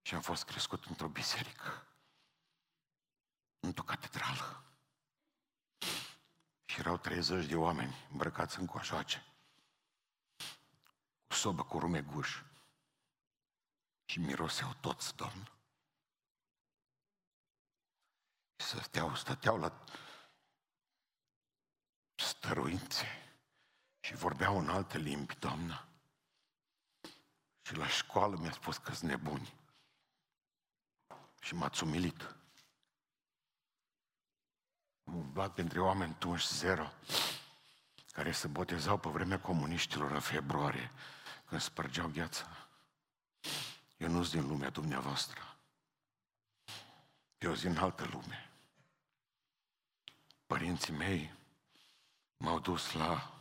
Și 0.02 0.14
am 0.14 0.20
fost 0.20 0.44
crescut 0.44 0.84
într-o 0.84 1.08
biserică, 1.08 1.86
într-o 3.60 3.82
catedrală. 3.82 4.64
Și 6.64 6.78
erau 6.78 6.96
30 6.96 7.46
de 7.46 7.56
oameni 7.56 7.94
îmbrăcați 8.10 8.58
în 8.58 8.66
coșoace 8.66 9.22
sobă 11.38 11.62
cu 11.64 11.78
rumeguș. 11.78 12.42
Și 14.04 14.18
miroseau 14.18 14.74
toți, 14.80 15.16
Doamnă. 15.16 15.52
Și 18.56 18.66
stăteau, 18.66 19.14
stăteau 19.14 19.58
la 19.58 19.84
stăruințe 22.14 23.06
și 24.00 24.14
vorbeau 24.14 24.58
în 24.58 24.68
alte 24.68 24.98
limbi, 24.98 25.38
Doamnă. 25.38 25.88
Și 27.62 27.74
la 27.74 27.88
școală 27.88 28.36
mi-a 28.36 28.52
spus 28.52 28.76
că 28.76 28.92
sunt 28.92 29.10
nebuni. 29.10 29.54
Și 31.40 31.54
m-ați 31.54 31.82
umilit. 31.82 32.36
Am 35.04 35.14
umblat 35.14 35.54
printre 35.54 35.80
oameni 35.80 36.14
tunși 36.14 36.54
zero, 36.54 36.92
care 38.12 38.32
se 38.32 38.46
botezau 38.46 38.98
pe 38.98 39.08
vremea 39.08 39.40
comuniștilor 39.40 40.10
în 40.10 40.20
februarie 40.20 40.92
când 41.48 41.60
spărgeau 41.60 42.08
gheața. 42.08 42.68
Eu 43.96 44.08
nu 44.08 44.22
sunt 44.22 44.40
din 44.40 44.50
lumea 44.50 44.70
dumneavoastră. 44.70 45.56
Eu 47.38 47.54
sunt 47.54 47.72
din 47.72 47.82
altă 47.82 48.04
lume. 48.04 48.50
Părinții 50.46 50.92
mei 50.92 51.34
m-au 52.36 52.58
dus 52.58 52.92
la 52.92 53.32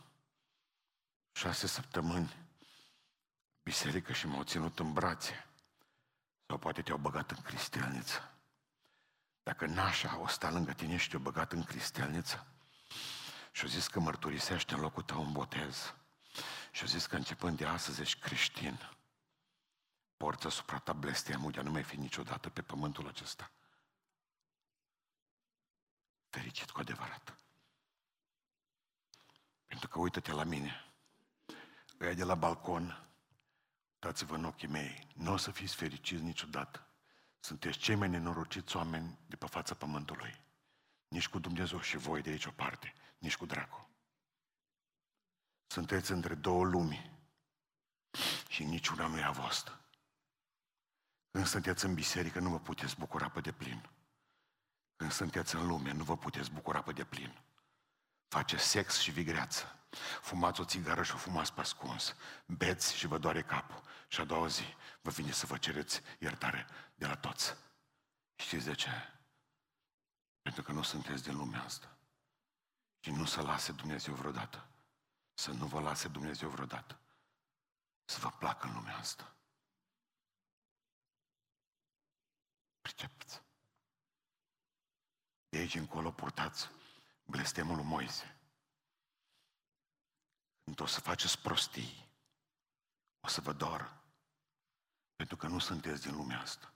șase 1.32 1.66
săptămâni 1.66 2.36
biserică 3.62 4.12
și 4.12 4.26
m-au 4.26 4.42
ținut 4.42 4.78
în 4.78 4.92
brațe. 4.92 5.46
Sau 6.46 6.58
poate 6.58 6.82
te-au 6.82 6.98
băgat 6.98 7.30
în 7.30 7.42
cristelniță. 7.42 8.32
Dacă 9.42 9.66
nașa 9.66 10.18
o 10.18 10.26
sta 10.26 10.50
lângă 10.50 10.72
tine 10.72 10.96
și 10.96 11.08
te-au 11.08 11.22
băgat 11.22 11.52
în 11.52 11.64
cristelniță 11.64 12.46
și 13.52 13.62
au 13.62 13.68
zis 13.68 13.86
că 13.86 14.00
mărturisește 14.00 14.74
în 14.74 14.80
locul 14.80 15.02
tău 15.02 15.22
un 15.22 15.32
botez, 15.32 15.94
și 16.78 16.84
a 16.84 16.86
zis 16.86 17.06
că 17.06 17.16
începând 17.16 17.56
de 17.56 17.66
astăzi 17.66 18.00
ești 18.00 18.20
creștin. 18.20 18.78
Porți 20.16 20.46
asupra 20.46 20.78
ta 20.78 20.92
blestemul 20.92 21.50
de 21.50 21.58
a 21.58 21.62
nu 21.62 21.70
mai 21.70 21.82
fi 21.82 21.96
niciodată 21.96 22.50
pe 22.50 22.62
pământul 22.62 23.08
acesta. 23.08 23.50
Fericit 26.28 26.70
cu 26.70 26.80
adevărat. 26.80 27.36
Pentru 29.66 29.88
că 29.88 29.98
uită-te 29.98 30.32
la 30.32 30.44
mine. 30.44 30.92
Ăia 32.00 32.14
de 32.14 32.24
la 32.24 32.34
balcon, 32.34 33.08
uitați-vă 33.92 34.34
în 34.34 34.44
ochii 34.44 34.68
mei, 34.68 35.06
nu 35.14 35.32
o 35.32 35.36
să 35.36 35.50
fiți 35.50 35.76
fericiți 35.76 36.22
niciodată. 36.22 36.86
Sunteți 37.40 37.78
cei 37.78 37.94
mai 37.94 38.08
nenorociți 38.08 38.76
oameni 38.76 39.18
de 39.26 39.36
pe 39.36 39.46
fața 39.46 39.74
pământului. 39.74 40.40
Nici 41.08 41.28
cu 41.28 41.38
Dumnezeu 41.38 41.80
și 41.80 41.96
voi 41.96 42.22
de 42.22 42.30
aici 42.30 42.46
o 42.46 42.50
parte, 42.50 42.94
nici 43.18 43.36
cu 43.36 43.46
dracu. 43.46 43.87
Sunteți 45.70 46.12
între 46.12 46.34
două 46.34 46.64
lumi 46.64 47.10
și 48.48 48.64
niciuna 48.64 49.06
nu 49.06 49.18
e 49.18 49.24
a 49.24 49.30
voastră. 49.30 49.80
Când 51.30 51.46
sunteți 51.46 51.84
în 51.84 51.94
biserică, 51.94 52.40
nu 52.40 52.50
vă 52.50 52.58
puteți 52.58 52.98
bucura 52.98 53.28
pe 53.30 53.40
deplin. 53.40 53.88
Când 54.96 55.12
sunteți 55.12 55.54
în 55.54 55.66
lume, 55.66 55.92
nu 55.92 56.04
vă 56.04 56.16
puteți 56.16 56.50
bucura 56.50 56.82
pe 56.82 56.92
deplin. 56.92 57.40
Face 58.28 58.56
sex 58.56 58.98
și 58.98 59.10
vigreață. 59.10 59.78
Fumați 60.20 60.60
o 60.60 60.64
țigară 60.64 61.02
și 61.02 61.14
o 61.14 61.16
fumați 61.16 61.52
pe 61.52 61.60
ascuns. 61.60 62.16
Beți 62.46 62.96
și 62.96 63.06
vă 63.06 63.18
doare 63.18 63.42
capul. 63.42 63.82
Și 64.08 64.20
a 64.20 64.24
doua 64.24 64.46
zi 64.46 64.74
vă 65.00 65.10
vine 65.10 65.30
să 65.30 65.46
vă 65.46 65.56
cereți 65.56 66.02
iertare 66.18 66.66
de 66.94 67.06
la 67.06 67.16
toți. 67.16 67.56
Știți 68.34 68.64
de 68.64 68.74
ce? 68.74 68.90
Pentru 70.42 70.62
că 70.62 70.72
nu 70.72 70.82
sunteți 70.82 71.22
din 71.22 71.36
lumea 71.36 71.62
asta. 71.62 71.96
Și 73.00 73.10
nu 73.10 73.24
să 73.24 73.42
lase 73.42 73.72
Dumnezeu 73.72 74.14
vreodată 74.14 74.68
să 75.38 75.52
nu 75.52 75.66
vă 75.66 75.80
lase 75.80 76.08
Dumnezeu 76.08 76.48
vreodată. 76.48 77.00
să 78.04 78.18
vă 78.18 78.30
placă 78.30 78.66
în 78.66 78.72
lumea 78.72 78.96
asta. 78.96 79.36
Pricepeți? 82.80 83.42
De 85.48 85.58
aici 85.58 85.74
încolo 85.74 86.10
purtați 86.10 86.70
blestemul 87.24 87.76
lui 87.76 87.84
Moise. 87.84 88.36
Când 90.64 90.80
o 90.80 90.86
să 90.86 91.00
faceți 91.00 91.38
prostii, 91.38 92.08
o 93.20 93.28
să 93.28 93.40
vă 93.40 93.52
doară. 93.52 94.02
Pentru 95.16 95.36
că 95.36 95.46
nu 95.46 95.58
sunteți 95.58 96.02
din 96.02 96.16
lumea 96.16 96.40
asta. 96.40 96.72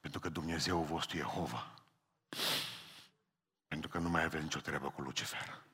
Pentru 0.00 0.20
că 0.20 0.28
Dumnezeu 0.28 0.82
vostru 0.82 1.16
Jehova. 1.16 1.84
Pentru 3.66 3.88
că 3.88 3.98
nu 3.98 4.08
mai 4.08 4.22
aveți 4.22 4.44
nicio 4.44 4.60
treabă 4.60 4.90
cu 4.90 5.00
Lucifer. 5.00 5.64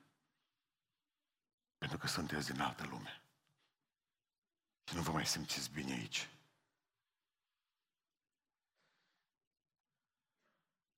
Pentru 1.93 2.11
că 2.11 2.13
sunteți 2.13 2.51
din 2.51 2.61
altă 2.61 2.85
lume. 2.85 3.21
Și 4.83 4.95
nu 4.95 5.01
vă 5.01 5.11
mai 5.11 5.25
simțiți 5.25 5.71
bine 5.71 5.91
aici. 5.91 6.29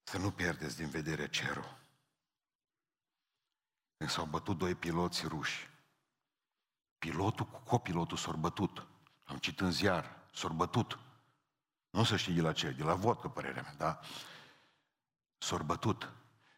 Să 0.03 0.17
nu 0.17 0.31
pierdeți 0.31 0.75
din 0.75 0.89
vedere 0.89 1.29
cerul. 1.29 1.77
Când 3.97 4.10
s-au 4.10 4.25
bătut 4.25 4.58
doi 4.58 4.75
piloți 4.75 5.27
ruși, 5.27 5.69
pilotul 6.97 7.45
cu 7.45 7.60
copilotul 7.60 8.17
s-au 8.17 8.38
bătut. 8.38 8.88
Am 9.23 9.38
citit 9.38 9.60
în 9.60 9.71
ziar, 9.71 10.27
s-au 10.34 10.53
bătut. 10.53 10.99
Nu 11.89 12.03
să 12.03 12.17
știi 12.17 12.34
de 12.34 12.41
la 12.41 12.53
ce, 12.53 12.71
de 12.71 12.84
la 12.84 12.95
vodcă, 12.95 13.29
părerea 13.29 13.62
mea, 13.62 13.75
da? 13.75 13.99
S-au 15.38 15.63
bătut. 15.63 16.13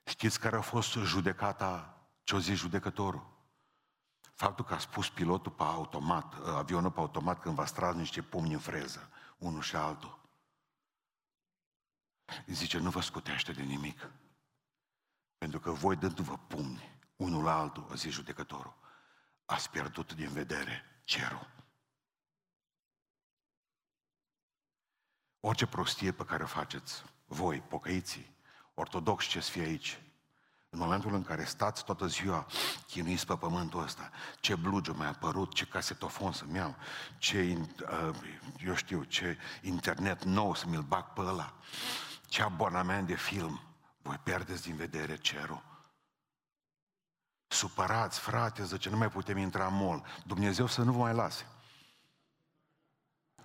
Știți 0.06 0.39
care 0.39 0.56
a 0.56 0.62
fost 0.62 0.93
judecata, 0.93 2.02
ce-o 2.23 2.39
zis 2.39 2.58
judecătorul? 2.58 3.37
Faptul 4.38 4.65
că 4.65 4.73
a 4.73 4.80
spus 4.80 5.10
pilotul 5.10 5.52
pe 5.52 5.63
automat, 5.63 6.34
avionul 6.34 6.91
pe 6.91 7.00
automat, 7.00 7.41
când 7.41 7.56
va 7.56 7.65
stras 7.65 7.95
niște 7.95 8.21
pumni 8.21 8.54
în 8.54 8.60
freză, 8.60 9.10
unul 9.38 9.62
și 9.62 9.76
altul. 9.76 10.19
Îi 12.45 12.54
zice, 12.54 12.78
nu 12.78 12.89
vă 12.89 13.02
scutește 13.02 13.52
de 13.52 13.62
nimic. 13.62 14.12
Pentru 15.38 15.60
că 15.60 15.71
voi 15.71 15.95
dându-vă 15.95 16.38
pumni, 16.38 17.00
unul 17.15 17.43
la 17.43 17.60
altul, 17.60 17.88
a 17.91 17.95
zis 17.95 18.12
judecătorul, 18.12 18.78
ați 19.45 19.69
pierdut 19.69 20.13
din 20.13 20.30
vedere 20.30 21.02
cerul. 21.04 21.52
Orice 25.39 25.67
prostie 25.67 26.12
pe 26.12 26.26
care 26.26 26.43
o 26.43 26.47
faceți, 26.47 27.04
voi, 27.26 27.62
pocăiții, 27.62 28.36
ortodoxi 28.73 29.30
ce 29.30 29.39
fie 29.39 29.63
aici, 29.63 30.02
în 30.69 30.80
momentul 30.80 31.13
în 31.13 31.23
care 31.23 31.43
stați 31.43 31.84
toată 31.84 32.08
ziua 32.08 32.45
chinuiți 32.88 33.25
pe 33.25 33.36
pământul 33.36 33.84
ăsta, 33.84 34.12
ce 34.39 34.56
blugiu 34.56 34.93
mi-a 34.93 35.08
apărut, 35.08 35.53
ce 35.53 35.65
casetofon 35.65 36.32
să-mi 36.32 36.56
iau, 36.56 36.75
ce, 37.17 37.67
uh, 37.82 38.15
eu 38.65 38.75
știu, 38.75 39.03
ce 39.03 39.38
internet 39.62 40.23
nou 40.23 40.56
să 40.56 40.67
mi-l 40.67 40.82
bag 40.82 41.06
pe 41.13 41.21
ăla, 41.21 41.53
ce 42.27 42.41
abonament 42.41 43.08
de 43.08 43.15
film, 43.15 43.62
voi 44.01 44.19
pierdeți 44.23 44.62
din 44.62 44.75
vedere 44.75 45.17
cerul. 45.17 45.63
Supărați, 47.47 48.19
frate, 48.19 48.65
zice, 48.65 48.89
nu 48.89 48.97
mai 48.97 49.10
putem 49.10 49.38
intra 49.38 49.67
în 49.67 49.73
mol. 49.73 50.06
Dumnezeu 50.25 50.67
să 50.67 50.82
nu 50.82 50.91
vă 50.91 50.97
mai 50.97 51.13
lase. 51.13 51.45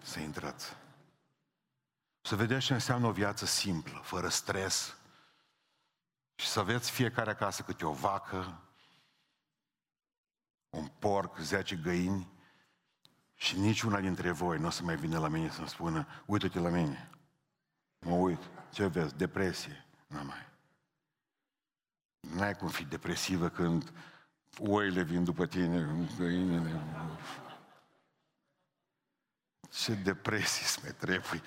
Să 0.02 0.20
intrați. 0.20 0.76
Să 2.20 2.37
vedeți 2.37 2.64
ce 2.64 2.72
înseamnă 2.72 3.06
o 3.06 3.12
viață 3.12 3.44
simplă, 3.44 4.00
fără 4.02 4.28
stres, 4.28 4.96
și 6.42 6.48
să 6.48 6.61
aveți 6.61 6.90
fiecare 6.90 7.31
acasă 7.31 7.62
câte 7.62 7.85
o 7.85 7.92
vacă, 7.92 8.61
un 10.70 10.87
porc, 10.98 11.38
zece 11.38 11.76
găini 11.76 12.33
și 13.35 13.59
niciuna 13.59 14.00
dintre 14.00 14.31
voi 14.31 14.59
nu 14.59 14.66
o 14.66 14.70
să 14.70 14.83
mai 14.83 14.96
vină 14.96 15.18
la 15.18 15.28
mine 15.28 15.50
să-mi 15.50 15.68
spună, 15.68 16.07
uită-te 16.26 16.59
la 16.59 16.68
mine. 16.68 17.11
Mă 17.98 18.14
uit, 18.14 18.40
ce 18.72 18.87
vezi? 18.87 19.16
Depresie. 19.16 19.87
Nu 20.07 20.24
mai. 20.24 20.48
N-ai 22.20 22.55
cum 22.55 22.68
fi 22.68 22.85
depresivă 22.85 23.48
când 23.48 23.92
oile 24.59 25.02
vin 25.02 25.24
după 25.24 25.46
tine, 25.46 26.07
găinile. 26.18 26.81
Ce 29.70 29.94
depresie 29.94 30.66
să 30.66 30.78
mai 30.83 30.92
trebuie. 30.92 31.42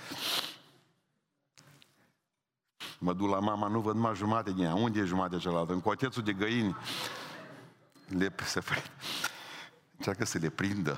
Mă 2.99 3.13
duc 3.13 3.29
la 3.29 3.39
mama, 3.39 3.67
nu 3.67 3.79
văd 3.79 3.95
mai 3.95 4.15
jumate 4.15 4.51
din 4.51 4.63
ea. 4.63 4.73
Unde 4.73 4.99
e 4.99 5.03
jumate 5.03 5.37
cealaltă? 5.37 5.73
În 5.73 5.81
cotețul 5.81 6.23
de 6.23 6.33
găini. 6.33 6.75
Le, 8.07 8.35
se 8.43 8.59
fă... 8.59 8.73
Încearcă 9.97 10.25
să 10.25 10.37
le 10.37 10.49
prindă. 10.49 10.97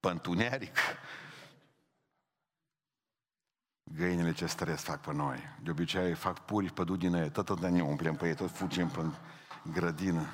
Pântuneric. 0.00 0.76
Găinile 3.84 4.32
ce 4.32 4.46
stres 4.46 4.82
fac 4.82 5.00
pe 5.00 5.12
noi. 5.12 5.38
De 5.62 5.70
obicei 5.70 6.14
fac 6.14 6.44
puri 6.44 6.72
pe 6.72 6.84
din 6.98 7.14
ei, 7.14 7.30
tot 7.30 7.60
ne 7.60 7.82
umplem 7.82 8.16
pe 8.16 8.26
ei, 8.26 8.34
tot 8.34 8.50
fugim 8.50 8.88
pe 8.88 9.00
grădină. 9.72 10.28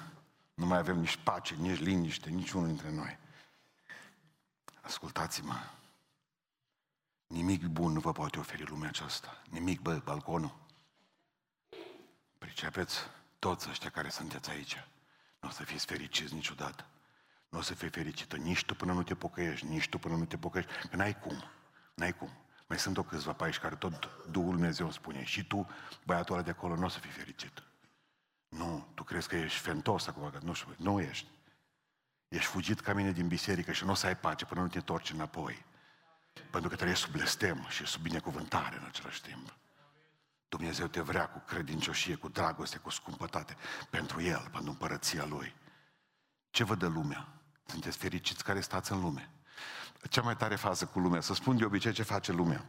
Nu 0.54 0.66
mai 0.66 0.78
avem 0.78 0.98
nici 0.98 1.16
pace, 1.16 1.54
nici 1.54 1.80
liniște, 1.80 2.30
niciunul 2.30 2.66
dintre 2.66 2.92
noi. 2.92 3.18
Ascultați-mă. 4.80 5.54
Nimic 7.30 7.66
bun 7.66 7.92
nu 7.92 8.00
vă 8.00 8.12
poate 8.12 8.38
oferi 8.38 8.64
lumea 8.64 8.88
aceasta. 8.88 9.42
Nimic, 9.50 9.80
bă, 9.80 10.00
balconul. 10.04 10.58
Pricepeți? 12.38 12.98
Toți 13.38 13.68
ăștia 13.68 13.90
care 13.90 14.08
sunteți 14.08 14.50
aici. 14.50 14.84
Nu 15.40 15.48
o 15.48 15.52
să 15.52 15.62
fiți 15.62 15.86
fericiți 15.86 16.34
niciodată. 16.34 16.86
Nu 17.48 17.58
o 17.58 17.62
să 17.62 17.74
fii 17.74 17.88
fericită 17.88 18.36
nici 18.36 18.64
tu 18.64 18.74
până 18.74 18.92
nu 18.92 19.02
te 19.02 19.14
pocăiești, 19.14 19.66
nici 19.66 19.88
tu 19.88 19.98
până 19.98 20.16
nu 20.16 20.24
te 20.24 20.38
pocăiești. 20.38 20.88
Că 20.88 20.96
n-ai 20.96 21.18
cum. 21.18 21.44
N-ai 21.94 22.12
cum. 22.12 22.30
Mai 22.66 22.78
sunt 22.78 22.96
o 22.96 23.02
câțiva 23.02 23.32
pe 23.32 23.44
aici 23.44 23.58
care 23.58 23.74
tot 23.74 24.10
Duhul 24.30 24.50
Dumnezeu 24.50 24.90
spune. 24.90 25.24
Și 25.24 25.44
tu, 25.44 25.68
băiatul 26.04 26.34
ăla 26.34 26.44
de 26.44 26.50
acolo, 26.50 26.76
nu 26.76 26.84
o 26.84 26.88
să 26.88 26.98
fii 26.98 27.10
fericit. 27.10 27.62
Nu, 28.48 28.86
tu 28.94 29.02
crezi 29.04 29.28
că 29.28 29.36
ești 29.36 29.58
fentos 29.58 30.06
acum, 30.06 30.30
că 30.30 30.38
nu 30.42 30.52
știu, 30.52 30.74
nu 30.78 31.00
ești. 31.00 31.28
Ești 32.28 32.50
fugit 32.50 32.80
ca 32.80 32.92
mine 32.92 33.12
din 33.12 33.28
biserică 33.28 33.72
și 33.72 33.84
nu 33.84 33.90
o 33.90 33.94
să 33.94 34.06
ai 34.06 34.16
pace 34.16 34.44
până 34.44 34.60
nu 34.60 34.68
te 34.68 34.78
întorci 34.78 35.10
înapoi. 35.10 35.68
Pentru 36.50 36.68
că 36.68 36.76
trebuie 36.76 36.96
sub 36.96 37.10
blestem 37.10 37.66
și 37.68 37.86
sub 37.86 38.02
binecuvântare 38.02 38.76
în 38.76 38.84
același 38.88 39.22
timp. 39.22 39.54
Dumnezeu 40.48 40.86
te 40.86 41.00
vrea 41.00 41.28
cu 41.28 41.42
credincioșie, 41.46 42.14
cu 42.14 42.28
dragoste, 42.28 42.78
cu 42.78 42.90
scumpătate 42.90 43.56
pentru 43.90 44.22
El, 44.22 44.48
pentru 44.52 44.70
împărăția 44.70 45.24
Lui. 45.24 45.54
Ce 46.50 46.64
vă 46.64 46.74
dă 46.74 46.86
lumea? 46.86 47.28
Sunteți 47.66 47.98
fericiți 47.98 48.44
care 48.44 48.60
stați 48.60 48.92
în 48.92 49.00
lume. 49.00 49.30
Cea 50.08 50.22
mai 50.22 50.36
tare 50.36 50.56
fază 50.56 50.84
cu 50.84 50.98
lumea, 50.98 51.20
să 51.20 51.34
spun 51.34 51.56
de 51.56 51.64
obicei 51.64 51.92
ce 51.92 52.02
face 52.02 52.32
lumea. 52.32 52.64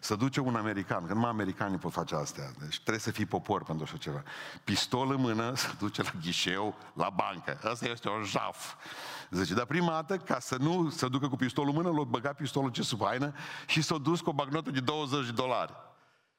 Să 0.00 0.14
duce 0.14 0.40
un 0.40 0.56
american, 0.56 1.06
că 1.06 1.12
numai 1.12 1.30
americanii 1.30 1.78
pot 1.78 1.92
face 1.92 2.14
astea, 2.14 2.50
deci 2.58 2.74
trebuie 2.78 2.98
să 2.98 3.10
fii 3.10 3.26
popor 3.26 3.64
pentru 3.64 3.84
așa 3.84 3.96
ceva. 3.96 4.22
Pistol 4.64 5.10
în 5.10 5.20
mână, 5.20 5.54
să 5.54 5.68
duce 5.78 6.02
la 6.02 6.10
ghișeu, 6.20 6.78
la 6.94 7.10
bancă. 7.10 7.58
Asta 7.64 7.88
este 7.88 8.08
un 8.08 8.24
jaf. 8.24 8.74
Zice, 9.32 9.54
dar 9.54 9.64
prima 9.64 9.90
dată, 9.90 10.16
ca 10.16 10.38
să 10.38 10.56
nu 10.56 10.90
să 10.90 11.08
ducă 11.08 11.28
cu 11.28 11.36
pistolul 11.36 11.68
în 11.68 11.82
mână, 11.82 11.98
l-a 11.98 12.04
băgat 12.04 12.36
pistolul 12.36 12.70
ce 12.70 12.82
sub 12.82 13.04
haină 13.04 13.34
și 13.66 13.82
s-a 13.82 13.98
dus 13.98 14.20
cu 14.20 14.30
o 14.30 14.32
bagnotă 14.32 14.70
de 14.70 14.80
20 14.80 15.26
de 15.26 15.32
dolari. 15.32 15.72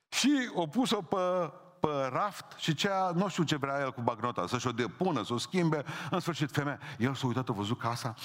Și 0.10 0.50
o 0.54 0.68
pus-o 0.68 1.02
pe, 1.02 1.52
pe 1.80 2.10
raft 2.12 2.46
și 2.58 2.74
cea, 2.74 3.12
nu 3.16 3.28
știu 3.28 3.44
ce 3.44 3.56
vrea 3.56 3.80
el 3.80 3.92
cu 3.92 4.02
bagnota, 4.02 4.48
să-și 4.48 4.68
o 4.68 4.72
depună, 4.72 5.24
să 5.24 5.34
o 5.34 5.38
schimbe. 5.38 5.84
În 6.12 6.20
sfârșit, 6.20 6.52
femeia, 6.52 6.80
el 7.00 7.14
s-a 7.14 7.28
uitat, 7.28 7.50
a 7.50 7.54
văzut 7.54 7.80
casa, 7.80 8.16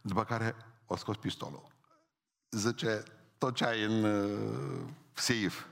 după 0.00 0.24
care 0.24 0.56
a 0.88 0.96
scos 0.96 1.16
pistolul. 1.16 1.66
Zice, 2.50 3.02
tot 3.38 3.54
ce 3.54 3.64
ai 3.64 3.82
în 3.82 4.04
uh, 4.04 4.88
seif. 5.12 5.64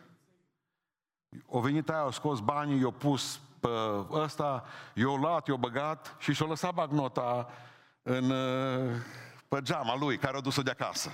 O 1.47 1.61
venit 1.61 1.89
aia, 1.89 2.01
au 2.01 2.11
scos 2.11 2.41
banii, 2.41 2.81
i-au 2.81 2.91
pus 2.91 3.41
pe 3.61 3.69
ăsta, 4.11 4.65
i-au 4.95 5.17
luat, 5.17 5.47
i-au 5.47 5.57
băgat 5.57 6.17
și 6.19 6.33
și-au 6.33 6.49
lăsat 6.49 6.75
bagnota 6.75 7.49
în, 8.09 8.31
uh, 8.31 9.01
pe 9.49 9.63
geama 9.63 9.97
lui, 9.97 10.19
care 10.19 10.37
a 10.37 10.41
dus-o 10.41 10.63
de 10.63 10.71
acasă. 10.71 11.11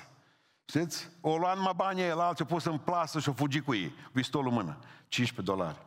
Știți? 0.65 1.11
O 1.21 1.37
luat 1.37 1.57
numai 1.57 1.73
banii 1.77 2.03
el, 2.03 2.21
alții 2.21 2.45
pus 2.45 2.65
în 2.65 2.79
plasă 2.79 3.21
și 3.21 3.29
o 3.29 3.33
fugi 3.33 3.61
cu 3.61 3.75
ei, 3.75 3.95
pistolul 4.13 4.49
în 4.49 4.55
mână. 4.55 4.79
15 5.09 5.55
dolari. 5.55 5.79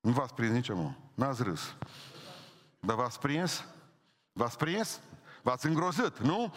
Nu 0.00 0.10
v-ați 0.10 0.34
prins 0.34 0.52
nici 0.52 0.68
mă. 0.68 0.92
N-ați 1.14 1.42
râs. 1.42 1.76
Dar 2.80 2.96
v-ați 2.96 3.18
prins? 3.18 3.64
V-ați 4.32 4.56
prins? 4.56 5.00
V-ați 5.42 5.66
îngrozit, 5.66 6.18
nu? 6.18 6.54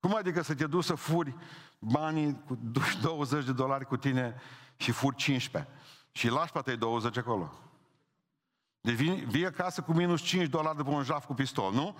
Cum 0.00 0.14
adică 0.14 0.42
să 0.42 0.54
te 0.54 0.66
duci 0.66 0.84
să 0.84 0.94
furi 0.94 1.34
banii 1.78 2.42
cu 2.46 2.58
20 3.02 3.44
de 3.44 3.52
dolari 3.52 3.86
cu 3.86 3.96
tine 3.96 4.40
și 4.76 4.90
furi 4.90 5.16
15 5.16 5.72
și 6.12 6.28
lași 6.28 6.52
pe 6.52 6.60
tăi 6.60 6.76
20 6.76 7.16
acolo? 7.16 7.65
Deci 8.86 8.94
vii, 8.94 9.24
vii 9.24 9.46
acasă 9.46 9.80
cu 9.82 9.92
minus 9.92 10.20
5 10.20 10.48
dolari 10.48 10.76
după 10.76 10.90
un 10.90 11.02
jaf 11.02 11.26
cu 11.26 11.34
pistol, 11.34 11.72
nu? 11.72 11.96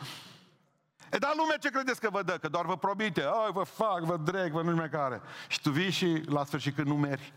E, 1.10 1.18
dar 1.18 1.32
lumea 1.36 1.56
ce 1.56 1.70
credeți 1.70 2.00
că 2.00 2.10
vă 2.10 2.22
dă? 2.22 2.38
Că 2.38 2.48
doar 2.48 2.64
vă 2.64 2.76
promite, 2.76 3.22
ai, 3.22 3.52
vă 3.52 3.62
fac, 3.62 4.00
vă 4.00 4.16
dreg, 4.16 4.52
vă 4.52 4.62
nu 4.62 4.74
mai 4.74 4.88
care. 4.88 5.20
Și 5.48 5.60
tu 5.60 5.70
vii 5.70 5.90
și 5.90 6.22
la 6.26 6.44
sfârșit 6.44 6.74
când 6.74 6.86
nu 6.86 6.96
mergi. 6.96 7.32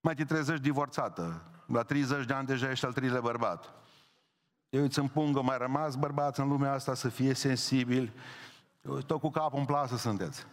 Mai 0.00 0.14
te 0.14 0.24
trezești 0.24 0.62
divorțată 0.62 1.42
La 1.66 1.82
30 1.82 2.26
de 2.26 2.32
ani 2.32 2.46
deja 2.46 2.70
ești 2.70 2.84
al 2.84 2.92
treilea 2.92 3.20
bărbat. 3.20 3.72
Eu 4.68 4.82
îți 4.82 4.98
împungă, 4.98 5.42
mai 5.42 5.58
rămas 5.58 5.94
bărbați 5.94 6.40
în 6.40 6.48
lumea 6.48 6.72
asta 6.72 6.94
să 6.94 7.08
fie 7.08 7.34
sensibili. 7.34 8.12
Tot 9.06 9.20
cu 9.20 9.30
capul 9.30 9.58
în 9.58 9.64
plasă 9.64 9.96
sunteți. 9.96 10.46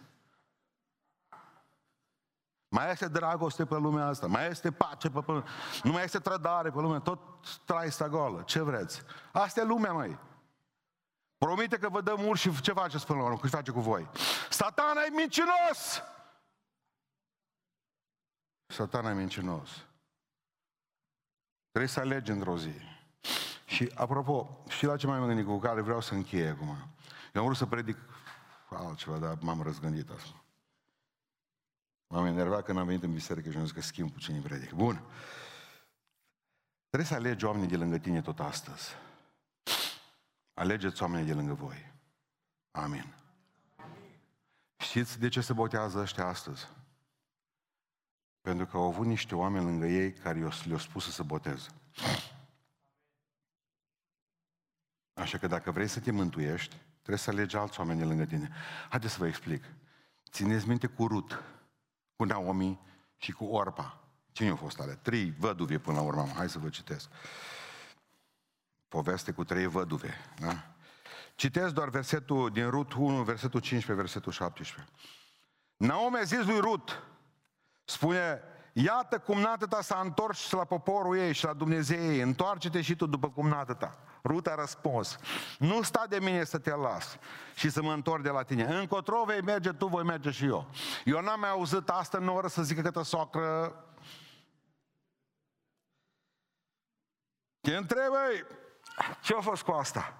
Mai 2.74 2.90
este 2.90 3.08
dragoste 3.08 3.64
pe 3.64 3.74
lumea 3.74 4.06
asta, 4.06 4.26
mai 4.26 4.48
este 4.48 4.72
pace 4.72 5.10
pe 5.10 5.20
pământ, 5.20 5.46
nu 5.82 5.92
mai 5.92 6.04
este 6.04 6.18
trădare 6.18 6.70
pe 6.70 6.80
lume, 6.80 7.00
tot 7.00 7.20
trai 7.64 7.92
sta 7.92 8.08
goală. 8.08 8.42
Ce 8.42 8.60
vreți? 8.60 9.02
Asta 9.32 9.60
e 9.60 9.64
lumea, 9.64 9.92
mai. 9.92 10.18
Promite 11.38 11.78
că 11.78 11.88
vă 11.88 12.00
dăm 12.00 12.20
mult 12.20 12.38
și 12.38 12.60
ce 12.60 12.72
faceți 12.72 13.06
până 13.06 13.18
la 13.18 13.24
urmă? 13.24 13.38
Ce 13.42 13.46
face 13.46 13.70
cu 13.70 13.80
voi? 13.80 14.08
Satana 14.50 15.00
e 15.06 15.10
mincinos! 15.10 16.02
Satana 18.66 19.10
e 19.10 19.14
mincinos. 19.14 19.68
Trebuie 21.70 21.90
să 21.90 22.00
alegi 22.00 22.30
într-o 22.30 22.58
zi. 22.58 22.74
Și 23.64 23.92
apropo, 23.94 24.64
și 24.68 24.86
la 24.86 24.96
ce 24.96 25.06
mai 25.06 25.16
am 25.16 25.26
gândit 25.26 25.46
cu 25.46 25.58
care 25.58 25.80
vreau 25.80 26.00
să 26.00 26.14
încheie 26.14 26.48
acum. 26.48 26.76
Eu 27.32 27.40
am 27.40 27.44
vrut 27.44 27.56
să 27.56 27.66
predic 27.66 27.98
altceva, 28.68 29.16
dar 29.16 29.36
m-am 29.40 29.62
răzgândit 29.62 30.10
asta. 30.10 30.43
M-am 32.14 32.26
enervat 32.26 32.64
când 32.64 32.78
am 32.78 32.86
venit 32.86 33.02
în 33.02 33.12
biserică 33.12 33.50
și 33.50 33.56
am 33.56 33.62
zis 33.62 33.72
că 33.72 33.80
schimb 33.80 34.12
puțin 34.12 34.42
predic. 34.42 34.72
Bun. 34.72 35.02
Trebuie 36.88 37.08
să 37.08 37.14
alegi 37.14 37.44
oamenii 37.44 37.68
de 37.68 37.76
lângă 37.76 37.98
tine 37.98 38.22
tot 38.22 38.40
astăzi. 38.40 38.88
Alegeți 40.52 41.02
oamenii 41.02 41.26
de 41.26 41.32
lângă 41.32 41.54
voi. 41.54 41.92
Amin. 42.70 43.14
Știți 44.76 45.18
de 45.18 45.28
ce 45.28 45.40
se 45.40 45.52
botează 45.52 45.98
ăștia 45.98 46.26
astăzi? 46.26 46.68
Pentru 48.40 48.66
că 48.66 48.76
au 48.76 48.86
avut 48.86 49.06
niște 49.06 49.34
oameni 49.34 49.64
lângă 49.64 49.86
ei 49.86 50.12
care 50.12 50.38
le-au 50.38 50.78
spus 50.78 51.04
să 51.04 51.10
se 51.10 51.22
boteze. 51.22 51.68
Așa 55.14 55.38
că 55.38 55.46
dacă 55.46 55.70
vrei 55.70 55.88
să 55.88 56.00
te 56.00 56.10
mântuiești, 56.10 56.76
trebuie 56.92 57.18
să 57.18 57.30
alegi 57.30 57.56
alți 57.56 57.78
oameni 57.78 57.98
de 57.98 58.04
lângă 58.04 58.24
tine. 58.24 58.50
Haideți 58.88 59.12
să 59.12 59.18
vă 59.18 59.26
explic. 59.26 59.64
Țineți 60.30 60.68
minte 60.68 60.86
cu 60.86 61.06
Rut, 61.06 61.42
cu 62.16 62.24
Naomi 62.24 62.80
și 63.16 63.32
cu 63.32 63.44
Orpa. 63.44 63.98
Cine 64.32 64.48
au 64.48 64.56
fost 64.56 64.80
ale? 64.80 64.98
Trei 65.02 65.34
văduve 65.38 65.78
până 65.78 65.96
la 65.96 66.02
urmă. 66.02 66.26
Hai 66.36 66.48
să 66.48 66.58
vă 66.58 66.68
citesc. 66.68 67.08
Poveste 68.88 69.32
cu 69.32 69.44
trei 69.44 69.66
văduve. 69.66 70.14
Da? 70.38 70.74
Citesc 71.34 71.74
doar 71.74 71.88
versetul 71.88 72.50
din 72.50 72.70
Rut 72.70 72.92
1, 72.92 73.22
versetul 73.22 73.60
15, 73.60 74.02
versetul 74.02 74.32
17. 74.32 74.92
Naomi 75.76 76.16
a 76.16 76.22
zis 76.22 76.44
lui 76.44 76.60
Rut, 76.60 77.02
spune, 77.84 78.42
iată 78.72 79.18
cum 79.18 79.40
nată 79.40 79.66
ta 79.66 79.80
s-a 79.80 80.00
întors 80.04 80.50
la 80.50 80.64
poporul 80.64 81.16
ei 81.16 81.32
și 81.32 81.44
la 81.44 81.52
Dumnezeu 81.52 81.98
ei, 81.98 82.20
întoarce-te 82.20 82.80
și 82.80 82.96
tu 82.96 83.06
după 83.06 83.30
cum 83.30 83.48
nată 83.48 83.74
ta. 83.74 83.98
Rut 84.24 84.46
a 84.46 84.54
răspuns, 84.54 85.16
nu 85.58 85.82
sta 85.82 86.06
de 86.08 86.18
mine 86.18 86.44
să 86.44 86.58
te 86.58 86.74
las 86.74 87.18
și 87.54 87.70
să 87.70 87.82
mă 87.82 87.92
întorc 87.92 88.22
de 88.22 88.28
la 88.28 88.42
tine. 88.42 88.64
Încotro 88.64 89.24
vei 89.24 89.40
merge 89.40 89.70
tu, 89.70 89.86
voi 89.86 90.04
merge 90.04 90.30
și 90.30 90.44
eu. 90.44 90.70
Eu 91.04 91.20
n-am 91.20 91.40
mai 91.40 91.48
auzit 91.48 91.88
asta 91.88 92.18
în 92.18 92.28
oră 92.28 92.48
să 92.48 92.62
zică 92.62 92.90
că 92.90 93.02
socră 93.02 93.84
Te 97.60 97.76
întreb, 97.76 98.12
ce 99.22 99.34
a 99.34 99.40
fost 99.40 99.62
cu 99.62 99.70
asta? 99.70 100.14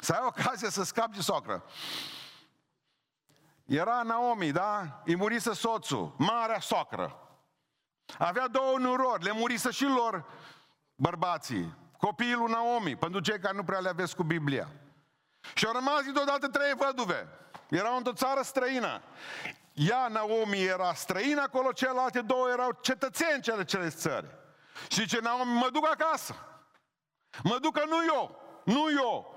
Să 0.00 0.12
ai 0.12 0.24
ocazia 0.26 0.68
să 0.68 0.84
scapi 0.84 1.16
de 1.16 1.22
socră. 1.22 1.64
Era 3.64 4.02
Naomi, 4.02 4.52
da? 4.52 5.02
Îi 5.04 5.16
murise 5.16 5.52
soțul, 5.52 6.14
marea 6.18 6.60
socră. 6.60 7.28
Avea 8.18 8.48
două 8.48 8.78
nurori, 8.78 9.24
le 9.24 9.32
murise 9.32 9.70
și 9.70 9.84
lor 9.84 10.24
bărbații. 10.94 11.76
Copiii 11.98 12.34
lui 12.34 12.50
Naomi, 12.50 12.96
pentru 12.96 13.20
cei 13.20 13.38
care 13.38 13.56
nu 13.56 13.64
prea 13.64 13.78
le 13.78 13.88
aveți 13.88 14.16
cu 14.16 14.22
Biblia. 14.22 14.68
Și 15.54 15.66
au 15.66 15.72
rămas 15.72 16.02
deodată 16.12 16.48
trei 16.48 16.72
văduve. 16.76 17.28
Erau 17.68 17.96
într-o 17.96 18.12
țară 18.12 18.42
străină. 18.42 19.02
Ea, 19.72 20.08
Naomi, 20.08 20.62
era 20.62 20.94
străină 20.94 21.40
acolo, 21.40 21.72
celelalte 21.72 22.20
două 22.20 22.48
erau 22.48 22.78
cetățeni 22.80 23.42
cele 23.42 23.64
cele 23.64 23.88
țări. 23.88 24.26
Și 24.88 25.00
zice 25.00 25.20
Naomi, 25.20 25.52
mă 25.52 25.68
duc 25.72 25.88
acasă. 25.90 26.34
Mă 27.42 27.58
duc 27.60 27.72
că 27.72 27.84
nu 27.88 27.96
eu, 28.14 28.40
nu 28.64 28.90
eu. 28.90 29.36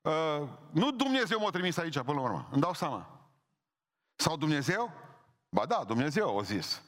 Uh, 0.00 0.48
nu 0.70 0.90
Dumnezeu 0.90 1.40
m-a 1.40 1.50
trimis 1.50 1.76
aici 1.76 2.00
până 2.00 2.18
la 2.18 2.20
urmă, 2.20 2.48
îmi 2.50 2.60
dau 2.60 2.74
seama. 2.74 3.28
Sau 4.16 4.36
Dumnezeu? 4.36 4.92
Ba 5.48 5.66
da, 5.66 5.84
Dumnezeu 5.86 6.38
a 6.38 6.42
zis. 6.42 6.82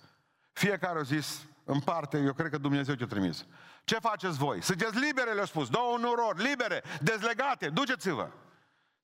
Fiecare 0.52 0.98
a 0.98 1.02
zis, 1.02 1.46
în 1.64 1.80
parte, 1.80 2.18
eu 2.18 2.32
cred 2.32 2.50
că 2.50 2.58
Dumnezeu 2.58 2.94
te-a 2.94 3.06
trimis. 3.06 3.46
Ce 3.84 3.98
faceți 3.98 4.38
voi? 4.38 4.62
Sunteți 4.62 4.98
libere, 4.98 5.32
le-a 5.32 5.44
spus. 5.44 5.68
Două 5.68 5.98
nurori, 5.98 6.42
libere, 6.42 6.82
dezlegate, 7.00 7.68
duceți-vă. 7.68 8.30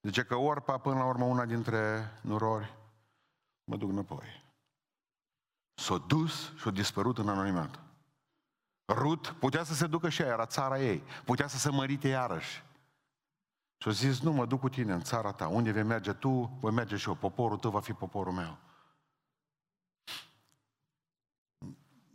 Zice 0.03 0.23
că 0.23 0.37
Orpa, 0.37 0.79
până 0.79 0.99
la 0.99 1.05
urmă, 1.05 1.25
una 1.25 1.45
dintre 1.45 2.13
nurori, 2.21 2.77
mă 3.65 3.77
duc 3.77 3.91
înapoi. 3.91 4.45
S-a 5.75 6.05
dus 6.07 6.53
și 6.57 6.69
a 6.69 6.71
dispărut 6.71 7.19
în 7.19 7.29
anonimat. 7.29 7.79
Rut 8.87 9.35
putea 9.39 9.65
să 9.65 9.75
se 9.75 9.87
ducă 9.87 10.09
și 10.09 10.23
ea, 10.23 10.29
era 10.29 10.47
țara 10.47 10.81
ei. 10.81 11.03
Putea 11.25 11.47
să 11.47 11.57
se 11.59 11.71
mărite 11.71 12.09
iarăși. 12.09 12.63
Și 13.79 13.89
a 13.89 13.91
zis, 13.91 14.21
nu, 14.21 14.33
mă 14.33 14.47
duc 14.47 14.61
cu 14.61 14.69
tine 14.69 14.93
în 14.93 15.03
țara 15.03 15.33
ta. 15.33 15.49
Unde 15.49 15.71
vei 15.71 15.83
merge 15.83 16.13
tu, 16.13 16.59
voi 16.61 16.73
merge 16.73 16.97
și 16.97 17.09
eu. 17.09 17.15
Poporul 17.15 17.59
tău 17.59 17.71
va 17.71 17.81
fi 17.81 17.93
poporul 17.93 18.33
meu. 18.33 18.59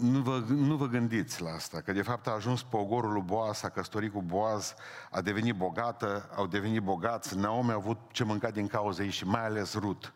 Nu 0.03 0.21
vă, 0.21 0.37
nu 0.39 0.75
vă 0.75 0.87
gândiți 0.87 1.41
la 1.41 1.49
asta, 1.49 1.81
că 1.81 1.91
de 1.91 2.01
fapt 2.01 2.27
a 2.27 2.31
ajuns 2.31 2.63
pogorul 2.63 3.11
lui 3.11 3.21
Boaz, 3.21 3.63
a 3.63 3.69
căsătorit 3.69 4.11
cu 4.11 4.21
Boaz, 4.21 4.73
a 5.11 5.21
devenit 5.21 5.55
bogată, 5.55 6.29
au 6.35 6.47
devenit 6.47 6.81
bogați, 6.81 7.37
Naomi 7.37 7.71
a 7.71 7.73
avut 7.73 7.97
ce 8.11 8.23
mânca 8.23 8.51
din 8.51 8.67
cauza 8.67 9.03
ei 9.03 9.09
și 9.09 9.25
mai 9.25 9.45
ales 9.45 9.73
Rut 9.73 10.13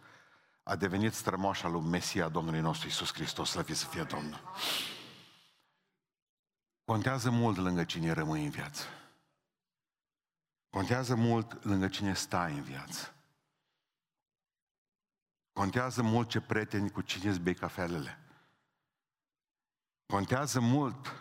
a 0.63 0.76
devenit 0.76 1.13
strămoașa 1.13 1.67
lui 1.67 1.82
Mesia 1.82 2.30
Domnului 2.30 2.60
nostru 2.60 2.88
Isus 2.88 3.13
Hristos, 3.13 3.50
să 3.50 3.65
să 3.71 3.86
fie 3.86 4.04
Domnul. 4.04 4.41
Contează 6.86 7.30
mult 7.30 7.58
lângă 7.58 7.84
cine 7.84 8.12
rămâi 8.12 8.43
în 8.43 8.50
viață. 8.50 8.84
Contează 10.69 11.15
mult 11.15 11.63
lângă 11.63 11.88
cine 11.88 12.13
stai 12.13 12.54
în 12.54 12.62
viață. 12.62 13.13
Contează 15.54 16.02
mult 16.02 16.30
ce 16.30 16.39
prieteni 16.39 16.89
cu 16.89 17.02
cine 17.02 17.30
îți 17.30 17.39
bei 17.39 17.54
cafelele. 17.54 18.21
Contează 20.08 20.60
mult. 20.60 21.13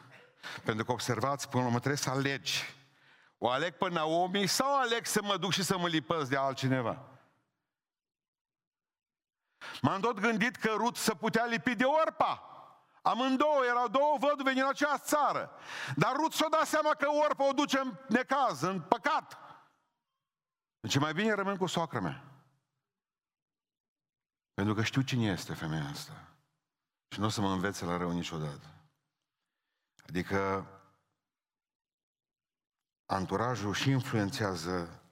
Pentru 0.65 0.85
că 0.85 0.93
observați, 0.93 1.49
până 1.49 1.63
la 1.63 1.67
urmă 1.67 1.79
trebuie 1.79 2.01
să 2.01 2.11
alegi. 2.11 2.75
O 3.39 3.51
aleg 3.51 3.75
pe 3.75 3.89
Naomi 3.89 4.47
sau 4.47 4.79
aleg 4.79 5.07
să 5.07 5.23
mă 5.23 5.37
duc 5.37 5.53
și 5.53 5.63
să 5.63 5.79
mă 5.79 5.89
lipăs 5.89 6.29
de 6.29 6.37
altcineva? 6.37 7.09
M-am 9.83 10.01
tot 10.01 10.21
gândit 10.21 10.57
că 10.57 10.73
Rut 10.77 10.97
să 10.97 11.15
putea 11.15 11.45
lipi 11.45 11.75
de 11.75 11.85
Orpa. 11.85 12.51
Amândouă 13.03 13.65
erau 13.65 13.89
două 13.89 14.17
văduve 14.21 14.53
din 14.53 14.65
această 14.65 15.07
țară. 15.07 15.51
Dar 15.97 16.13
Rut 16.17 16.33
s-a 16.33 16.49
dat 16.49 16.67
seama 16.67 16.95
că 16.95 17.07
Orpa 17.25 17.49
o 17.49 17.53
duce 17.53 17.79
în 17.79 17.93
necaz, 18.09 18.61
în 18.61 18.81
păcat. 18.81 19.39
Deci 20.81 20.99
mai 20.99 21.13
bine 21.13 21.35
rămân 21.35 21.57
cu 21.57 21.67
soacră 21.67 22.01
mea. 22.01 22.23
Pentru 24.55 24.75
că 24.75 24.83
știu 24.83 25.03
cine 25.03 25.27
este 25.27 25.55
femeia 25.55 25.89
asta. 25.93 26.13
Și 27.09 27.21
nu 27.21 27.27
o 27.27 27.29
să 27.29 27.41
mă 27.41 27.53
învețe 27.53 27.85
la 27.85 27.97
rău 27.97 28.11
niciodată. 28.11 28.76
Adică 30.09 30.67
anturajul 33.07 33.75
și 33.75 33.91
influențează 33.91 35.03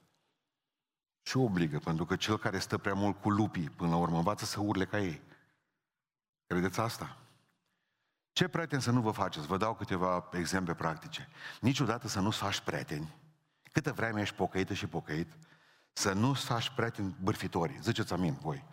și 1.21 1.37
obligă, 1.37 1.79
pentru 1.79 2.05
că 2.05 2.15
cel 2.15 2.37
care 2.37 2.59
stă 2.59 2.77
prea 2.77 2.93
mult 2.93 3.21
cu 3.21 3.29
lupii, 3.29 3.69
până 3.69 3.89
la 3.89 3.95
urmă, 3.95 4.17
învață 4.17 4.45
să 4.45 4.59
urle 4.59 4.85
ca 4.85 4.99
ei. 4.99 5.21
Credeți 6.47 6.79
asta? 6.79 7.17
Ce 8.31 8.47
prieteni 8.47 8.81
să 8.81 8.91
nu 8.91 9.01
vă 9.01 9.11
faceți? 9.11 9.47
Vă 9.47 9.57
dau 9.57 9.75
câteva 9.75 10.29
exemple 10.31 10.73
practice. 10.73 11.29
Niciodată 11.61 12.07
să 12.07 12.19
nu-ți 12.19 12.37
faci 12.37 12.59
prieteni, 12.59 13.15
câtă 13.71 13.91
vreme 13.93 14.21
ești 14.21 14.35
pocăită 14.35 14.73
și 14.73 14.87
pocăit, 14.87 15.33
să 15.93 16.13
nu-ți 16.13 16.45
faci 16.45 16.69
prieteni 16.69 17.15
bârfitori. 17.21 17.79
Ziceți 17.81 18.13
amin, 18.13 18.37
voi. 18.41 18.63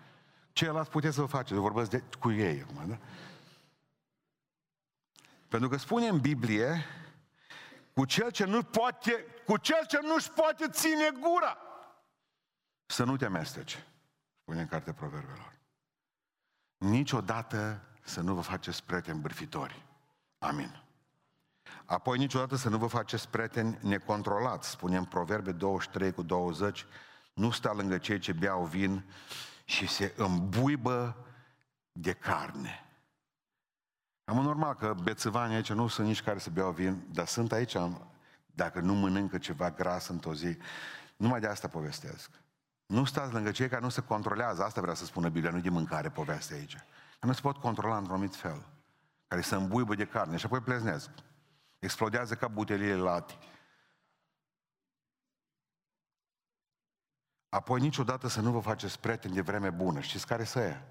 Ceilalți 0.52 0.90
puteți 0.90 1.14
să 1.14 1.20
vă 1.20 1.26
faceți, 1.26 1.54
eu 1.54 1.60
vorbesc 1.60 1.90
de, 1.90 2.02
cu 2.18 2.30
ei 2.30 2.62
acum, 2.62 2.88
da? 2.88 2.98
Pentru 5.52 5.70
că 5.70 5.76
spune 5.76 6.06
în 6.06 6.18
Biblie, 6.18 6.84
cu 7.94 8.04
cel 8.04 8.30
ce 8.30 8.44
nu 8.44 8.62
poate, 8.62 9.24
cu 9.46 9.56
cel 9.56 9.86
ce 9.86 9.98
nu-și 10.02 10.30
poate 10.30 10.68
ține 10.68 11.10
gura, 11.20 11.56
să 12.86 13.04
nu 13.04 13.16
te 13.16 13.24
amesteci, 13.24 13.84
spune 14.40 14.60
în 14.60 14.66
cartea 14.66 14.92
Proverbelor. 14.92 15.52
Niciodată 16.76 17.80
să 18.02 18.20
nu 18.20 18.34
vă 18.34 18.40
faceți 18.40 18.84
prieteni 18.84 19.20
bârfitori. 19.20 19.86
Amin. 20.38 20.82
Apoi 21.84 22.18
niciodată 22.18 22.56
să 22.56 22.68
nu 22.68 22.78
vă 22.78 22.86
faceți 22.86 23.28
prieteni 23.28 23.78
necontrolați. 23.80 24.70
Spunem 24.70 25.04
Proverbe 25.04 25.52
23 25.52 26.12
cu 26.12 26.22
20, 26.22 26.86
nu 27.34 27.50
sta 27.50 27.72
lângă 27.72 27.98
cei 27.98 28.18
ce 28.18 28.32
beau 28.32 28.64
vin 28.64 29.04
și 29.64 29.86
se 29.86 30.14
îmbuibă 30.16 31.26
de 31.92 32.12
carne. 32.12 32.81
Am 34.32 34.38
normal 34.42 34.74
că 34.74 34.94
bețăvanii 35.02 35.54
aici 35.54 35.72
nu 35.72 35.86
sunt 35.86 36.06
nici 36.06 36.22
care 36.22 36.38
să 36.38 36.50
beau 36.50 36.70
vin, 36.70 37.06
dar 37.10 37.26
sunt 37.26 37.52
aici, 37.52 37.76
dacă 38.46 38.80
nu 38.80 38.94
mănâncă 38.94 39.38
ceva 39.38 39.70
gras 39.70 40.08
într-o 40.08 40.34
zi, 40.34 40.56
numai 41.16 41.40
de 41.40 41.46
asta 41.46 41.68
povestesc. 41.68 42.30
Nu 42.86 43.04
stați 43.04 43.32
lângă 43.32 43.50
cei 43.50 43.68
care 43.68 43.80
nu 43.82 43.88
se 43.88 44.00
controlează, 44.00 44.62
asta 44.62 44.80
vrea 44.80 44.94
să 44.94 45.04
spună 45.04 45.28
Biblia, 45.28 45.50
nu 45.50 45.60
de 45.60 45.68
mâncare 45.68 46.08
povestea 46.08 46.56
aici. 46.56 46.76
Că 47.18 47.26
nu 47.26 47.32
se 47.32 47.40
pot 47.40 47.56
controla 47.56 47.96
într-un 47.96 48.14
anumit 48.14 48.36
fel, 48.36 48.66
care 49.26 49.40
se 49.40 49.54
îmbuibă 49.54 49.94
de 49.94 50.06
carne 50.06 50.36
și 50.36 50.46
apoi 50.46 50.60
pleznesc. 50.60 51.10
Explodează 51.78 52.34
ca 52.34 52.48
butelie 52.48 52.94
lati. 52.94 53.38
Apoi 57.48 57.80
niciodată 57.80 58.28
să 58.28 58.40
nu 58.40 58.50
vă 58.50 58.60
faceți 58.60 59.00
prieteni 59.00 59.34
de 59.34 59.40
vreme 59.40 59.70
bună. 59.70 60.00
Știți 60.00 60.26
care 60.26 60.44
să 60.44 60.58
e? 60.58 60.82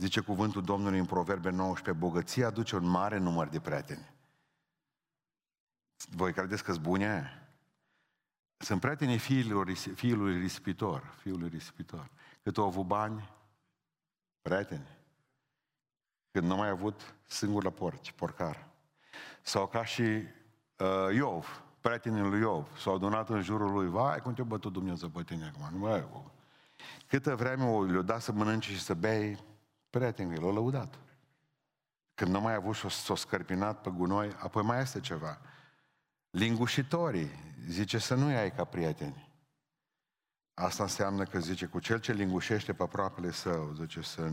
Zice 0.00 0.20
cuvântul 0.20 0.62
Domnului 0.62 0.98
în 0.98 1.04
Proverbe 1.04 1.50
19, 1.50 2.04
bogăția 2.04 2.46
aduce 2.46 2.76
un 2.76 2.86
mare 2.86 3.18
număr 3.18 3.48
de 3.48 3.60
prieteni. 3.60 4.10
Voi 6.10 6.32
credeți 6.32 6.64
că 6.64 6.72
sunt 6.72 6.84
bune? 6.84 7.30
Sunt 8.56 8.80
prietenii 8.80 9.18
fiilor, 9.18 9.72
fiului 9.94 10.38
risipitor, 10.38 11.14
fiului 11.16 11.48
risipitor. 11.48 12.10
Cât 12.42 12.56
au 12.56 12.64
avut 12.66 12.86
bani, 12.86 13.30
prieteni. 14.42 14.86
Când 16.30 16.46
nu 16.46 16.56
mai 16.56 16.68
avut 16.68 17.14
singur 17.26 17.64
la 17.64 17.70
porci, 17.70 18.12
porcar. 18.12 18.68
Sau 19.42 19.66
ca 19.66 19.84
și 19.84 20.02
uh, 20.02 21.14
Iov, 21.14 21.62
prietenii 21.80 22.22
lui 22.22 22.40
Iov, 22.40 22.78
s-au 22.78 22.94
adunat 22.94 23.28
în 23.28 23.42
jurul 23.42 23.72
lui, 23.72 23.88
vai, 23.88 24.20
cum 24.20 24.34
te-a 24.34 24.44
bătut 24.44 24.72
Dumnezeu 24.72 25.08
pe 25.08 25.22
tine 25.22 25.52
acum, 25.54 25.78
nu 25.78 25.86
mai 25.86 26.08
Câtă 27.06 27.34
vreme 27.34 27.86
le-a 27.86 28.02
dat 28.02 28.22
să 28.22 28.32
mănânce 28.32 28.70
și 28.70 28.80
să 28.80 28.94
bei, 28.94 29.48
prietenii 29.90 30.38
l-au 30.38 30.52
lăudat. 30.52 30.98
Când 32.14 32.32
nu 32.32 32.40
mai 32.40 32.52
a 32.52 32.56
avut 32.56 32.74
și 32.74 32.88
s-o 32.88 33.14
scărpinat 33.14 33.80
pe 33.80 33.90
gunoi, 33.90 34.32
apoi 34.32 34.62
mai 34.62 34.80
este 34.80 35.00
ceva. 35.00 35.40
Lingușitorii, 36.30 37.30
zice 37.68 37.98
să 37.98 38.14
nu-i 38.14 38.36
ai 38.36 38.52
ca 38.52 38.64
prieteni. 38.64 39.28
Asta 40.54 40.82
înseamnă 40.82 41.24
că 41.24 41.38
zice, 41.38 41.66
cu 41.66 41.78
cel 41.78 42.00
ce 42.00 42.12
lingușește 42.12 42.74
pe 42.74 42.82
aproapele 42.82 43.30
său, 43.30 43.72
zice 43.72 44.00
să 44.00 44.30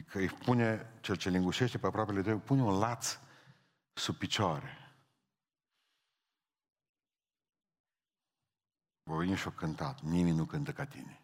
că 0.00 0.18
îi 0.18 0.28
pune, 0.28 0.92
cel 1.00 1.16
ce 1.16 1.28
lingușește 1.30 1.78
pe 1.78 1.86
aproapele 1.86 2.22
tău, 2.22 2.38
pune 2.38 2.62
un 2.62 2.78
laț 2.78 3.18
sub 3.92 4.16
picioare. 4.16 4.76
Voi 9.02 9.34
și-o 9.34 9.50
cântat, 9.50 10.00
nimeni 10.00 10.36
nu 10.36 10.44
cântă 10.44 10.72
ca 10.72 10.86
tine. 10.86 11.22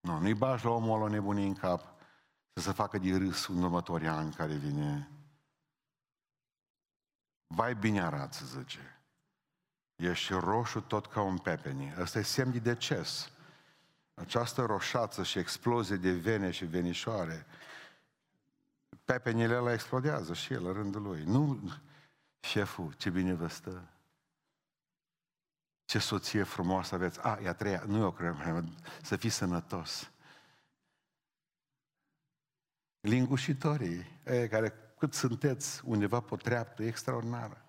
Nu, 0.00 0.18
nu-i 0.18 0.34
bagi 0.34 0.64
la 0.64 0.70
omul 0.70 1.00
ăla 1.00 1.10
nebunii 1.10 1.46
în 1.46 1.54
cap 1.54 1.99
să 2.60 2.66
se 2.66 2.72
facă 2.72 2.98
de 2.98 3.16
râs 3.16 3.46
în 3.46 3.62
următorii 3.62 4.08
ani 4.08 4.32
care 4.32 4.54
vine. 4.54 5.10
Vai 7.46 7.74
bine 7.74 8.02
arată, 8.02 8.38
zice. 8.44 9.02
Ești 9.96 10.32
roșu 10.32 10.80
tot 10.80 11.06
ca 11.06 11.22
un 11.22 11.38
pepeni. 11.38 11.94
Ăsta 11.98 12.18
e 12.18 12.22
semn 12.22 12.52
de 12.52 12.58
deces. 12.58 13.30
Această 14.14 14.64
roșață 14.64 15.22
și 15.22 15.38
explozie 15.38 15.96
de 15.96 16.12
vene 16.12 16.50
și 16.50 16.64
venișoare, 16.64 17.46
pepenile 19.04 19.56
ăla 19.56 19.72
explodează 19.72 20.34
și 20.34 20.52
el, 20.52 20.64
la 20.64 20.72
rândul 20.72 21.02
lui. 21.02 21.22
Nu, 21.22 21.72
șeful, 22.40 22.92
ce 22.92 23.10
bine 23.10 23.34
vă 23.34 23.46
stă. 23.46 23.88
Ce 25.84 25.98
soție 25.98 26.42
frumoasă 26.42 26.94
aveți. 26.94 27.20
A, 27.22 27.38
ea 27.42 27.54
treia, 27.54 27.82
nu 27.86 27.98
eu 27.98 28.10
cred, 28.10 28.64
să 29.02 29.16
fii 29.16 29.30
sănătos. 29.30 30.10
Lingușitorii, 33.00 34.04
ei 34.26 34.48
care 34.48 34.72
cât 34.98 35.14
sunteți 35.14 35.82
undeva 35.84 36.20
pe 36.20 36.34
o 36.34 36.36
treaptă 36.36 36.82
extraordinară. 36.82 37.64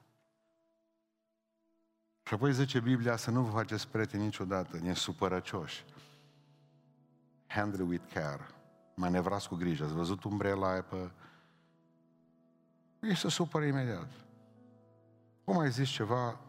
Și 2.24 2.34
apoi 2.34 2.54
zice 2.54 2.80
Biblia 2.80 3.16
să 3.16 3.32
nu 3.32 3.44
vă 3.44 3.52
faceți 3.52 3.88
prieteni 3.88 4.24
niciodată, 4.24 4.94
supărăcioși. 4.94 5.86
Handle 7.48 7.84
with 7.84 8.14
care. 8.14 8.48
Manevrați 8.96 9.48
cu 9.48 9.56
grijă. 9.56 9.84
Ați 9.84 9.94
văzut 9.94 10.24
umbrela 10.24 10.72
aia 10.72 10.82
pe... 10.82 11.12
Ei 13.02 13.16
să 13.16 13.28
supără 13.28 13.66
imediat. 13.66 14.12
Cum 15.44 15.58
ai 15.58 15.72
zis 15.72 15.90
ceva? 15.90 16.40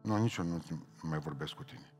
Nu, 0.00 0.16
nici 0.16 0.36
eu 0.36 0.44
nu, 0.44 0.62
nu 1.02 1.08
mai 1.08 1.18
vorbesc 1.18 1.52
cu 1.52 1.62
tine. 1.62 1.92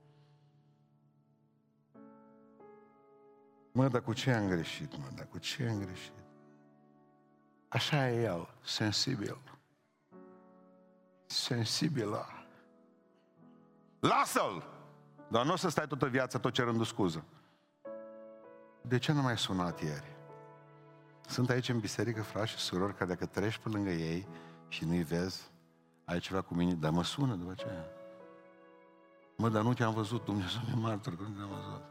Mă, 3.72 3.88
dar 3.88 4.02
cu 4.02 4.12
ce 4.12 4.32
am 4.32 4.48
greșit, 4.48 4.96
mă? 4.98 5.10
Dar 5.14 5.26
cu 5.26 5.38
ce 5.38 5.68
am 5.68 5.78
greșit? 5.78 6.23
Așa 7.74 8.08
e 8.08 8.22
el, 8.22 8.48
sensibil. 8.62 9.38
Sensibilă. 11.26 12.26
Lasă-l! 14.00 14.64
Dar 15.28 15.44
nu 15.44 15.52
o 15.52 15.56
să 15.56 15.68
stai 15.68 15.86
toată 15.86 16.06
viața 16.06 16.38
tot 16.38 16.52
cerându 16.52 16.82
scuză. 16.82 17.24
De 18.80 18.98
ce 18.98 19.12
nu 19.12 19.22
mai 19.22 19.38
sunat 19.38 19.80
ieri? 19.80 20.16
Sunt 21.26 21.50
aici 21.50 21.68
în 21.68 21.78
biserică 21.78 22.22
frați 22.22 22.50
și 22.50 22.56
surori 22.56 22.94
care 22.94 23.10
dacă 23.10 23.26
treci 23.26 23.58
pe 23.58 23.68
lângă 23.68 23.90
ei 23.90 24.26
și 24.68 24.84
nu-i 24.84 25.02
vezi, 25.02 25.50
ai 26.04 26.18
ceva 26.18 26.40
cu 26.40 26.54
mine, 26.54 26.74
dar 26.74 26.90
mă 26.90 27.04
sună 27.04 27.34
după 27.34 27.50
aceea. 27.50 27.84
Mă, 29.36 29.48
dar 29.48 29.62
nu 29.62 29.74
te-am 29.74 29.94
văzut, 29.94 30.24
Dumnezeu 30.24 30.60
mi 30.74 30.80
martor 30.80 31.16
că 31.16 31.22
nu 31.22 31.34
te-am 31.36 31.48
văzut. 31.48 31.82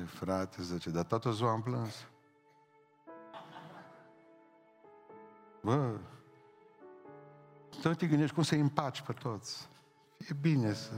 E, 0.00 0.04
frate, 0.04 0.62
zice, 0.62 0.90
dar 0.90 1.04
toată 1.04 1.30
ziua 1.30 1.50
am 1.50 1.62
plâns. 1.62 2.06
Bă, 5.66 5.98
să 7.80 7.88
nu 7.88 7.94
te 7.94 8.06
gândești 8.06 8.34
cum 8.34 8.42
să-i 8.42 8.60
împaci 8.60 9.00
pe 9.00 9.12
toți. 9.12 9.68
E 10.18 10.34
bine 10.40 10.72
să... 10.72 10.92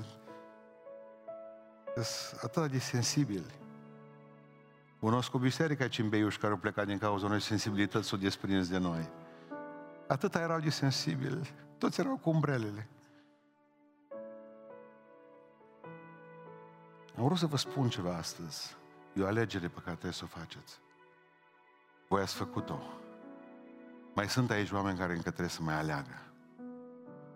Sunt 2.02 2.40
atât 2.42 2.70
de 2.70 2.78
sensibili. 2.78 3.54
Cunosc 5.00 5.34
o 5.34 5.38
biserică 5.38 5.82
aici 5.82 5.98
în 5.98 6.08
Beiuș 6.08 6.38
care 6.38 6.52
au 6.52 6.58
plecat 6.58 6.86
din 6.86 6.98
cauza 6.98 7.26
unei 7.26 7.40
sensibilități, 7.40 8.08
s-au 8.08 8.18
desprins 8.18 8.68
de 8.68 8.78
noi. 8.78 9.10
Atâta 10.06 10.40
erau 10.40 10.60
de 10.60 10.70
sensibili. 10.70 11.54
Toți 11.78 12.00
erau 12.00 12.16
cu 12.16 12.30
umbrelele. 12.30 12.88
Am 17.16 17.24
vrut 17.24 17.38
să 17.38 17.46
vă 17.46 17.56
spun 17.56 17.88
ceva 17.88 18.16
astăzi. 18.16 18.76
E 19.14 19.22
o 19.22 19.26
alegere 19.26 19.68
pe 19.68 19.80
care 19.80 19.90
trebuie 19.90 20.12
să 20.12 20.24
o 20.24 20.38
faceți. 20.38 20.78
Voi 22.08 22.20
ați 22.20 22.34
făcut-o. 22.34 22.82
Mai 24.18 24.28
sunt 24.28 24.50
aici 24.50 24.70
oameni 24.70 24.98
care 24.98 25.12
încă 25.12 25.28
trebuie 25.28 25.48
să 25.48 25.62
mai 25.62 25.74
aleagă. 25.74 26.22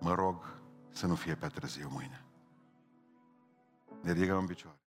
Mă 0.00 0.14
rog 0.14 0.44
să 0.90 1.06
nu 1.06 1.14
fie 1.14 1.34
pe 1.34 1.46
târziu 1.46 1.88
mâine. 1.92 2.24
Ne 4.02 4.12
ridicăm 4.12 4.38
în 4.38 4.46
picioare. 4.46 4.81